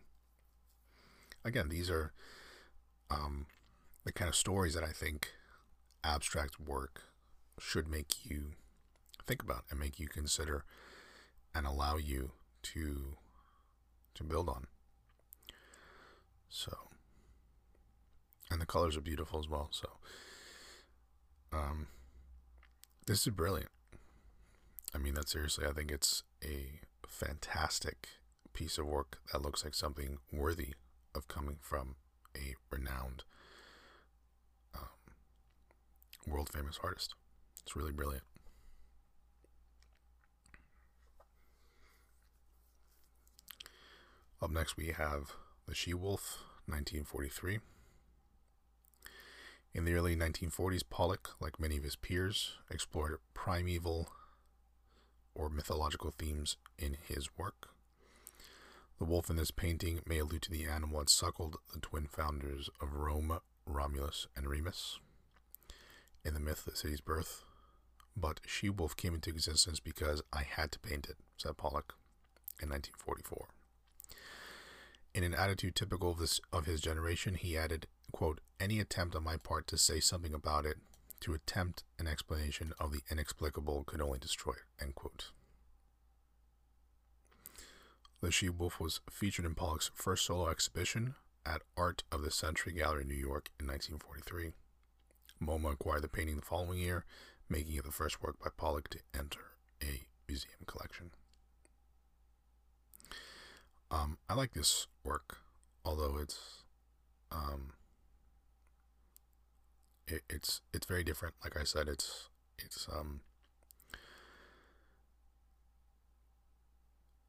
Again, 1.45 1.69
these 1.69 1.91
are 1.91 2.13
um, 3.11 3.47
the 4.05 4.13
kind 4.13 4.29
of 4.29 4.37
stories 4.37 4.75
that 4.75 4.85
I 4.85 4.93
think 4.93 5.33
abstract 6.05 6.61
work 6.61 7.03
should 7.59 7.89
make 7.89 8.25
you 8.25 8.53
think 9.27 9.43
about 9.43 9.65
and 9.71 9.79
make 9.79 9.99
you 9.99 10.09
consider 10.09 10.65
and 11.55 11.67
allow 11.67 11.97
you 11.97 12.33
to 12.63 13.17
to 14.15 14.25
build 14.25 14.49
on. 14.49 14.67
So 16.49 16.77
and 18.51 18.61
the 18.61 18.67
colors 18.67 18.97
are 18.97 19.01
beautiful 19.01 19.39
as 19.39 19.49
well, 19.49 19.69
so 19.71 19.89
um 21.53 21.87
this 23.07 23.27
is 23.27 23.33
brilliant. 23.33 23.71
I 24.95 24.99
mean 24.99 25.15
that 25.15 25.29
seriously, 25.29 25.67
I 25.67 25.73
think 25.73 25.91
it's 25.91 26.23
a 26.45 26.81
fantastic 27.07 28.09
piece 28.53 28.79
of 28.79 28.87
work 28.87 29.19
that 29.33 29.43
looks 29.43 29.65
like 29.65 29.75
something 29.75 30.19
worthy 30.31 30.75
of 31.15 31.29
coming 31.29 31.57
from 31.61 31.97
a 32.37 32.55
renowned 32.71 33.25
um, 34.75 34.89
world 36.27 36.51
famous 36.53 36.79
artist. 36.83 37.15
It's 37.63 37.77
really 37.77 37.93
brilliant. 37.93 38.25
Up 44.43 44.51
next, 44.51 44.77
we 44.77 44.89
have 44.89 45.37
The 45.69 45.75
She 45.75 45.95
Wolf, 45.95 46.43
1943. 46.67 47.61
In 49.73 49.85
the 49.85 49.95
early 49.95 50.17
1940s, 50.17 50.83
Pollock, 50.91 51.31
like 51.41 51.61
many 51.61 51.77
of 51.77 51.85
his 51.85 51.95
peers, 51.95 52.55
explored 52.69 53.19
primeval 53.35 54.09
or 55.33 55.49
mythological 55.49 56.11
themes 56.11 56.57
in 56.77 56.97
his 57.07 57.29
work. 57.39 57.69
The 58.99 59.05
wolf 59.05 59.31
in 59.31 59.37
this 59.37 59.53
painting 59.53 60.01
may 60.07 60.19
allude 60.19 60.43
to 60.43 60.51
the 60.51 60.67
animal 60.67 60.99
that 60.99 61.11
suckled 61.11 61.59
the 61.73 61.79
twin 61.79 62.09
founders 62.09 62.69
of 62.81 62.95
Rome, 62.95 63.39
Romulus 63.65 64.27
and 64.37 64.49
Remus, 64.49 64.99
in 66.25 66.35
the 66.35 66.41
myth 66.41 66.67
of 66.67 66.73
the 66.73 66.79
city's 66.79 67.01
birth. 67.01 67.45
But 68.17 68.41
She 68.45 68.69
Wolf 68.69 68.97
came 68.97 69.15
into 69.15 69.31
existence 69.31 69.79
because 69.79 70.21
I 70.33 70.43
had 70.43 70.73
to 70.73 70.81
paint 70.81 71.07
it, 71.09 71.19
said 71.37 71.57
Pollock 71.57 71.95
in 72.61 72.71
1944. 72.71 73.47
In 75.15 75.25
an 75.25 75.35
attitude 75.35 75.75
typical 75.75 76.11
of 76.11 76.19
this 76.19 76.41
of 76.53 76.65
his 76.67 76.81
generation, 76.81 77.35
he 77.35 77.57
added, 77.57 77.87
quote, 78.13 78.41
any 78.59 78.81
attempt 78.81 79.15
on 79.15 79.25
my 79.25 79.37
part 79.37 79.67
to 79.69 79.77
say 79.77 80.01
something 80.01 80.33
about 80.33 80.65
it, 80.65 80.79
to 81.21 81.35
attempt 81.35 81.85
an 81.99 82.07
explanation 82.07 82.73
of 82.81 82.93
the 82.93 83.03
inexplicable 83.11 83.85
could 83.85 84.01
only 84.01 84.19
destroy 84.19 84.53
it, 84.53 84.83
end 84.83 84.95
quote. 84.95 85.31
The 88.23 88.31
She 88.31 88.49
Wolf 88.49 88.81
was 88.81 89.01
featured 89.11 89.45
in 89.45 89.55
Pollock's 89.55 89.91
first 89.95 90.25
solo 90.25 90.49
exhibition 90.49 91.17
at 91.45 91.63
Art 91.77 92.05
of 92.11 92.23
the 92.23 92.31
Century 92.31 92.73
Gallery, 92.73 93.03
in 93.03 93.09
New 93.09 93.15
York 93.15 93.51
in 93.59 93.67
1943. 93.67 94.53
MoMA 95.43 95.73
acquired 95.73 96.03
the 96.03 96.09
painting 96.09 96.37
the 96.37 96.43
following 96.43 96.79
year, 96.79 97.05
making 97.49 97.75
it 97.75 97.85
the 97.85 97.91
first 97.91 98.23
work 98.23 98.39
by 98.39 98.49
Pollock 98.57 98.89
to 98.91 99.01
enter 99.13 99.41
a 99.83 100.07
museum 100.29 100.65
collection. 100.67 101.11
Um, 103.93 104.17
I 104.29 104.35
like 104.35 104.55
this 104.55 104.87
work, 105.05 105.39
although 105.85 106.17
it's 106.19 106.63
um, 107.31 107.75
it, 110.09 110.23
it's 110.31 110.63
it's 110.73 110.87
very 110.87 111.05
different. 111.05 111.35
Like 111.45 111.59
I 111.59 111.65
said, 111.65 111.89
it's 111.89 112.31
it's 112.59 112.89
um, 112.91 113.21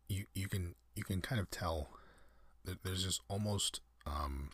you 0.08 0.26
you 0.34 0.47
can 0.47 0.76
you 0.95 1.04
can 1.04 1.19
kind 1.21 1.41
of 1.41 1.52
tell 1.52 1.89
that 2.63 2.84
there's 2.84 3.04
this 3.04 3.19
almost 3.28 3.82
um, 4.06 4.52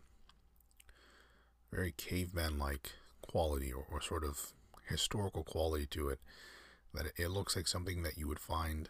very 1.71 1.93
caveman 1.95 2.57
like 2.57 2.93
quality 3.21 3.71
or, 3.71 3.85
or 3.91 4.01
sort 4.01 4.23
of 4.23 4.53
historical 4.87 5.43
quality 5.43 5.85
to 5.85 6.09
it 6.09 6.19
that 6.91 7.05
it, 7.05 7.13
it 7.17 7.27
looks 7.27 7.55
like 7.55 7.67
something 7.67 8.01
that 8.01 8.17
you 8.17 8.27
would 8.27 8.39
find 8.39 8.89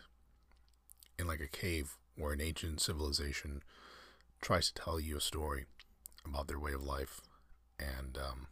in 1.18 1.28
like 1.28 1.42
a 1.42 1.50
cave 1.50 1.98
where 2.20 2.34
an 2.34 2.42
ancient 2.42 2.82
civilization 2.82 3.64
tries 4.42 4.72
to 4.72 4.82
tell 4.82 5.00
you 5.00 5.18
a 5.18 5.22
story 5.22 5.66
about 6.26 6.48
their 6.48 6.60
way 6.60 6.74
of 6.74 6.84
life. 6.84 7.22
And 7.80 8.18
um, 8.18 8.48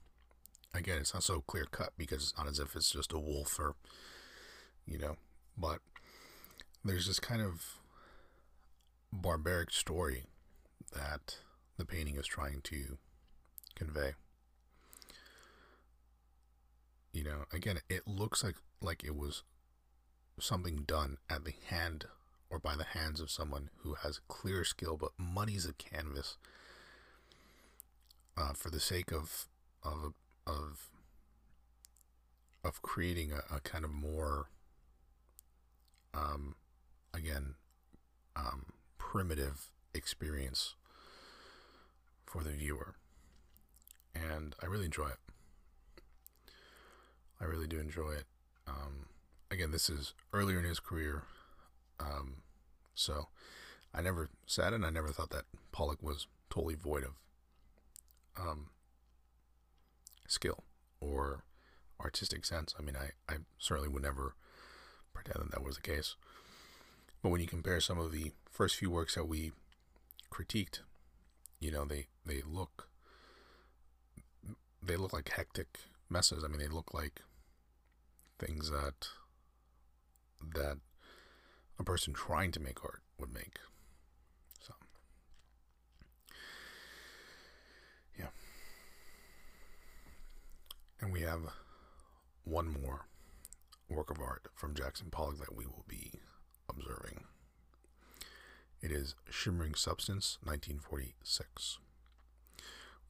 again, 0.74 0.98
it's 1.00 1.14
not 1.14 1.24
so 1.24 1.42
clear 1.42 1.66
cut 1.70 1.92
because 1.98 2.24
it's 2.24 2.38
not 2.38 2.48
as 2.48 2.60
if 2.60 2.76
it's 2.76 2.92
just 2.92 3.14
a 3.14 3.20
wolf 3.20 3.60
or, 3.60 3.76
you 4.86 4.98
know, 4.98 5.18
but 5.58 5.80
there's 6.84 7.08
this 7.08 7.20
kind 7.20 7.42
of 7.42 7.80
barbaric 9.12 9.72
story 9.72 10.24
that 10.94 11.38
the 11.78 11.86
painting 11.86 12.16
is 12.16 12.26
trying 12.26 12.62
to 12.64 12.98
convey. 13.76 14.14
You 17.12 17.24
know, 17.24 17.46
again, 17.52 17.80
it 17.90 18.08
looks 18.08 18.44
like 18.44 18.56
like 18.82 19.04
it 19.04 19.16
was 19.16 19.44
something 20.40 20.84
done 20.86 21.18
at 21.30 21.46
the 21.46 21.54
hand 21.68 22.06
or 22.50 22.60
by 22.60 22.76
the 22.76 22.84
hands 22.84 23.20
of 23.20 23.30
someone 23.30 23.70
who 23.78 23.96
has 23.96 24.20
clear 24.28 24.64
skill 24.64 24.98
but 24.98 25.12
muddies 25.18 25.66
a 25.66 25.74
canvas 25.74 26.38
uh, 28.38 28.54
for 28.54 28.70
the 28.70 28.80
sake 28.80 29.12
of 29.12 29.48
of 29.84 30.14
of 30.46 30.90
of 32.64 32.82
creating 32.82 33.32
a, 33.32 33.56
a 33.56 33.60
kind 33.60 33.84
of 33.84 33.92
more 33.92 34.50
um, 36.14 36.56
again 37.14 37.56
um, 38.36 38.68
primitive 38.98 39.72
experience 39.94 40.76
for 42.26 42.44
the 42.44 42.52
viewer. 42.52 42.96
And 44.14 44.56
I 44.62 44.66
really 44.66 44.86
enjoy 44.86 45.08
it. 45.08 46.52
I 47.40 47.46
really 47.46 47.68
do 47.68 47.80
enjoy 47.80 48.12
it. 48.12 48.26
Um, 48.68 49.08
again 49.50 49.72
this 49.72 49.90
is 49.90 50.14
earlier 50.34 50.60
in 50.60 50.66
his 50.66 50.80
career 50.80 51.24
um, 52.00 52.38
so 52.96 53.28
I 53.94 54.02
never 54.02 54.30
said 54.46 54.74
and 54.74 54.86
I 54.86 54.90
never 54.90 55.10
thought 55.10 55.30
that 55.32 55.46
Pollock 55.72 56.02
was 56.02 56.28
totally 56.50 56.76
void 56.76 57.04
of 57.04 57.12
um, 58.40 58.70
skill 60.28 60.64
or 61.00 61.44
artistic 62.00 62.46
sense. 62.46 62.76
I 62.78 62.84
mean, 62.84 62.96
I, 62.96 63.12
I 63.32 63.38
certainly 63.58 63.90
would 63.90 64.04
never 64.04 64.36
pretend 65.14 65.46
that 65.46 65.52
that 65.52 65.64
was 65.64 65.76
the 65.76 65.82
case. 65.82 66.16
But 67.22 67.30
when 67.30 67.42
you 67.42 67.48
compare 67.48 67.80
some 67.80 67.98
of 67.98 68.12
the 68.12 68.32
first 68.52 68.76
few 68.76 68.92
works 68.92 69.16
that 69.16 69.28
we 69.28 69.52
critiqued, 70.32 70.80
you 71.60 71.72
know, 71.72 71.86
they, 71.86 72.08
they 72.26 72.42
look 72.48 72.90
they 74.88 74.96
look 74.96 75.14
like 75.14 75.30
hectic 75.30 75.80
messes. 76.10 76.44
I 76.44 76.48
mean, 76.48 76.60
they 76.60 76.68
look 76.68 76.94
like 76.94 77.22
things 78.40 78.70
that 78.70 79.08
that 80.54 80.78
a 81.80 81.84
person 81.84 82.14
trying 82.14 82.52
to 82.52 82.60
make 82.60 82.84
art 82.84 83.02
would 83.20 83.34
make. 83.34 83.60
So, 84.60 84.74
yeah. 88.18 88.28
And 91.00 91.12
we 91.12 91.22
have 91.22 91.42
one 92.44 92.68
more 92.68 93.06
work 93.90 94.10
of 94.10 94.20
art 94.20 94.48
from 94.56 94.74
Jackson 94.74 95.08
Pollock 95.12 95.40
that 95.40 95.56
we 95.56 95.66
will 95.66 95.86
be 95.88 96.12
observing. 96.70 97.24
It 98.82 98.92
is 98.92 99.16
Shimmering 99.30 99.76
Substance, 99.76 100.38
1946. 100.44 101.80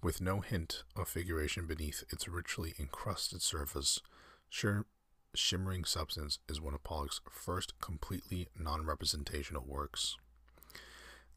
With 0.02 0.22
no 0.22 0.42
hint 0.42 0.84
of 0.96 1.10
figuration 1.10 1.66
beneath 1.66 2.04
its 2.10 2.28
richly 2.28 2.74
encrusted 2.80 3.42
surface, 3.42 4.00
Shimmering 5.38 5.86
Substance 5.86 6.40
is 6.50 6.60
one 6.60 6.74
of 6.74 6.84
Pollock's 6.84 7.22
first 7.30 7.80
completely 7.80 8.48
non 8.58 8.86
representational 8.86 9.64
works. 9.64 10.18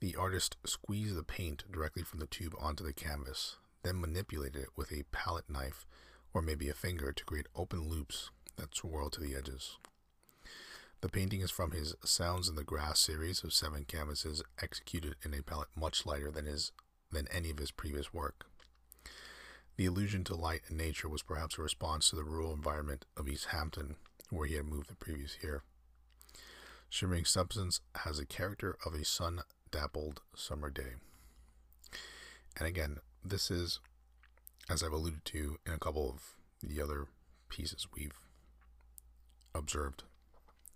The 0.00 0.16
artist 0.16 0.56
squeezed 0.64 1.16
the 1.16 1.22
paint 1.22 1.64
directly 1.70 2.02
from 2.02 2.18
the 2.20 2.26
tube 2.26 2.54
onto 2.58 2.82
the 2.82 2.94
canvas, 2.94 3.56
then 3.82 4.00
manipulated 4.00 4.62
it 4.62 4.68
with 4.74 4.90
a 4.90 5.04
palette 5.12 5.50
knife 5.50 5.86
or 6.32 6.40
maybe 6.40 6.70
a 6.70 6.74
finger 6.74 7.12
to 7.12 7.24
create 7.24 7.46
open 7.54 7.88
loops 7.88 8.30
that 8.56 8.74
swirl 8.74 9.10
to 9.10 9.20
the 9.20 9.36
edges. 9.36 9.76
The 11.02 11.10
painting 11.10 11.42
is 11.42 11.50
from 11.50 11.72
his 11.72 11.94
Sounds 12.02 12.48
in 12.48 12.54
the 12.54 12.64
Grass 12.64 13.00
series 13.00 13.44
of 13.44 13.52
seven 13.52 13.84
canvases 13.84 14.42
executed 14.62 15.16
in 15.22 15.34
a 15.34 15.42
palette 15.42 15.68
much 15.76 16.06
lighter 16.06 16.30
than 16.30 16.46
his 16.46 16.72
than 17.12 17.28
any 17.28 17.50
of 17.50 17.58
his 17.58 17.70
previous 17.70 18.14
work. 18.14 18.46
The 19.80 19.86
allusion 19.86 20.24
to 20.24 20.34
light 20.34 20.60
and 20.68 20.76
nature 20.76 21.08
was 21.08 21.22
perhaps 21.22 21.56
a 21.56 21.62
response 21.62 22.10
to 22.10 22.16
the 22.16 22.22
rural 22.22 22.52
environment 22.52 23.06
of 23.16 23.26
East 23.26 23.46
Hampton, 23.46 23.96
where 24.28 24.46
he 24.46 24.56
had 24.56 24.66
moved 24.66 24.90
the 24.90 24.94
previous 24.94 25.38
year. 25.42 25.62
Shimmering 26.90 27.24
Substance 27.24 27.80
has 27.94 28.18
a 28.18 28.26
character 28.26 28.76
of 28.84 28.92
a 28.92 29.06
sun 29.06 29.40
dappled 29.70 30.20
summer 30.36 30.68
day. 30.68 30.96
And 32.58 32.68
again, 32.68 32.98
this 33.24 33.50
is, 33.50 33.80
as 34.68 34.82
I've 34.82 34.92
alluded 34.92 35.24
to 35.24 35.56
in 35.64 35.72
a 35.72 35.78
couple 35.78 36.10
of 36.10 36.34
the 36.62 36.82
other 36.82 37.06
pieces 37.48 37.86
we've 37.96 38.20
observed 39.54 40.02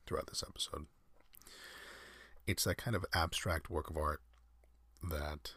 throughout 0.07 0.29
this 0.29 0.43
episode, 0.49 0.87
it's 2.47 2.65
that 2.65 2.79
kind 2.79 2.97
of 2.97 3.05
abstract 3.13 3.69
work 3.69 3.91
of 3.91 3.99
art 3.99 4.23
that 5.03 5.53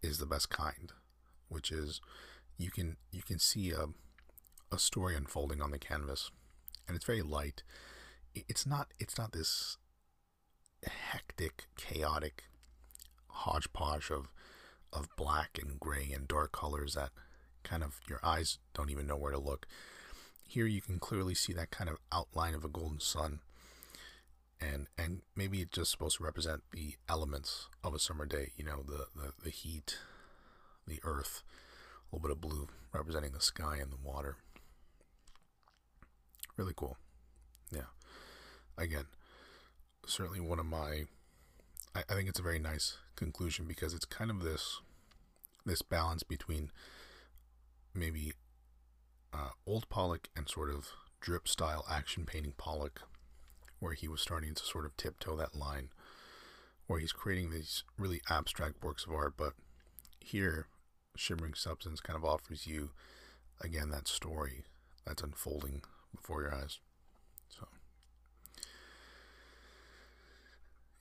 is 0.00 0.18
the 0.18 0.26
best 0.26 0.48
kind, 0.48 0.92
which 1.48 1.72
is 1.72 2.00
you 2.58 2.70
can 2.70 2.96
you 3.10 3.22
can 3.22 3.38
see 3.38 3.70
a 3.70 3.86
a 4.70 4.78
story 4.78 5.14
unfolding 5.14 5.60
on 5.60 5.70
the 5.70 5.78
canvas, 5.78 6.30
and 6.88 6.96
it's 6.96 7.04
very 7.04 7.22
light. 7.22 7.62
It's 8.34 8.66
not 8.66 8.88
it's 8.98 9.18
not 9.18 9.32
this 9.32 9.76
hectic, 10.84 11.66
chaotic 11.76 12.44
hodgepodge 13.28 14.10
of 14.10 14.28
of 14.92 15.08
black 15.16 15.58
and 15.60 15.80
gray 15.80 16.10
and 16.12 16.28
dark 16.28 16.52
colors 16.52 16.94
that 16.94 17.10
kind 17.62 17.82
of 17.82 18.00
your 18.08 18.20
eyes 18.22 18.58
don't 18.74 18.90
even 18.90 19.06
know 19.06 19.16
where 19.16 19.32
to 19.32 19.38
look. 19.38 19.66
Here 20.46 20.66
you 20.66 20.82
can 20.82 20.98
clearly 20.98 21.34
see 21.34 21.52
that 21.54 21.70
kind 21.70 21.88
of 21.88 21.96
outline 22.10 22.54
of 22.54 22.64
a 22.64 22.68
golden 22.68 23.00
sun. 23.00 23.40
And 24.60 24.86
and 24.96 25.22
maybe 25.34 25.60
it's 25.60 25.72
just 25.72 25.90
supposed 25.90 26.18
to 26.18 26.24
represent 26.24 26.62
the 26.72 26.96
elements 27.08 27.68
of 27.82 27.94
a 27.94 27.98
summer 27.98 28.26
day, 28.26 28.52
you 28.56 28.64
know, 28.64 28.82
the, 28.86 29.06
the, 29.16 29.32
the 29.42 29.50
heat, 29.50 29.98
the 30.86 31.00
earth, 31.02 31.42
a 32.12 32.16
little 32.16 32.28
bit 32.28 32.32
of 32.32 32.40
blue 32.40 32.68
representing 32.92 33.32
the 33.32 33.40
sky 33.40 33.78
and 33.80 33.90
the 33.90 33.96
water. 34.02 34.36
Really 36.56 36.74
cool. 36.76 36.98
Yeah. 37.72 37.90
Again, 38.76 39.06
certainly 40.06 40.40
one 40.40 40.58
of 40.58 40.66
my. 40.66 41.04
I, 41.94 42.02
I 42.08 42.14
think 42.14 42.28
it's 42.28 42.38
a 42.38 42.42
very 42.42 42.58
nice 42.58 42.98
conclusion 43.16 43.64
because 43.66 43.94
it's 43.94 44.04
kind 44.04 44.30
of 44.30 44.42
this 44.42 44.80
this 45.64 45.82
balance 45.82 46.22
between 46.22 46.70
maybe 47.94 48.32
uh, 49.32 49.50
old 49.66 49.88
Pollock 49.88 50.28
and 50.36 50.48
sort 50.48 50.70
of 50.70 50.88
drip 51.20 51.48
style 51.48 51.84
action 51.90 52.26
painting 52.26 52.52
Pollock, 52.58 53.02
where 53.78 53.94
he 53.94 54.08
was 54.08 54.20
starting 54.20 54.54
to 54.54 54.62
sort 54.62 54.84
of 54.84 54.96
tiptoe 54.96 55.36
that 55.36 55.54
line, 55.54 55.88
where 56.86 56.98
he's 56.98 57.12
creating 57.12 57.50
these 57.50 57.84
really 57.96 58.20
abstract 58.28 58.82
works 58.82 59.06
of 59.06 59.12
art, 59.12 59.34
but 59.36 59.54
here 60.20 60.66
shimmering 61.16 61.54
substance 61.54 62.00
kind 62.00 62.16
of 62.16 62.24
offers 62.24 62.66
you 62.66 62.90
again 63.60 63.90
that 63.90 64.08
story 64.08 64.64
that's 65.06 65.22
unfolding 65.22 65.82
before 66.14 66.42
your 66.42 66.54
eyes. 66.54 66.78
So 67.48 67.66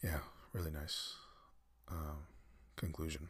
yeah, 0.03 0.20
really 0.53 0.72
nice 0.72 1.16
uh, 1.89 2.20
conclusion. 2.76 3.30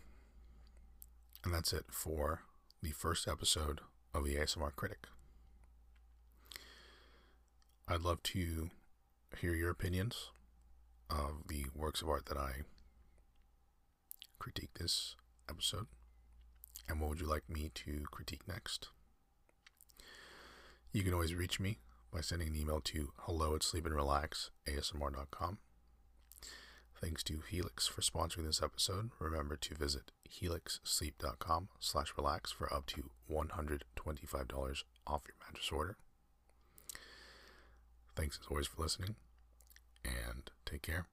And 1.43 1.53
that's 1.53 1.73
it 1.73 1.85
for 1.91 2.43
the 2.81 2.91
first 2.91 3.27
episode 3.27 3.81
of 4.13 4.25
the 4.25 4.35
ASMR 4.35 4.75
Critic. 4.75 5.07
I'd 7.87 8.01
love 8.01 8.23
to 8.23 8.69
hear 9.39 9.53
your 9.53 9.69
opinions 9.69 10.29
of 11.09 11.47
the 11.47 11.65
works 11.75 12.01
of 12.01 12.09
art 12.09 12.27
that 12.27 12.37
I 12.37 12.61
critique 14.39 14.75
this 14.79 15.15
episode. 15.49 15.87
And 16.91 16.99
what 16.99 17.09
would 17.09 17.21
you 17.21 17.25
like 17.25 17.49
me 17.49 17.71
to 17.73 18.03
critique 18.11 18.45
next? 18.49 18.89
You 20.91 21.03
can 21.03 21.13
always 21.13 21.33
reach 21.33 21.57
me 21.57 21.77
by 22.11 22.19
sending 22.19 22.49
an 22.49 22.55
email 22.57 22.81
to 22.81 23.13
hello 23.19 23.55
at 23.55 23.61
sleepandrelaxasmr.com. 23.61 25.57
Thanks 27.01 27.23
to 27.23 27.41
Helix 27.49 27.87
for 27.87 28.01
sponsoring 28.01 28.45
this 28.45 28.61
episode. 28.61 29.11
Remember 29.19 29.55
to 29.55 29.73
visit 29.73 30.11
helixsleep.com 30.29 31.69
slash 31.79 32.11
relax 32.17 32.51
for 32.51 32.71
up 32.73 32.85
to 32.87 33.09
$125 33.31 33.79
off 35.07 35.23
your 35.25 35.35
mattress 35.47 35.71
order. 35.71 35.95
Thanks 38.17 38.37
as 38.41 38.47
always 38.51 38.67
for 38.67 38.81
listening, 38.81 39.15
and 40.03 40.51
take 40.65 40.81
care. 40.81 41.05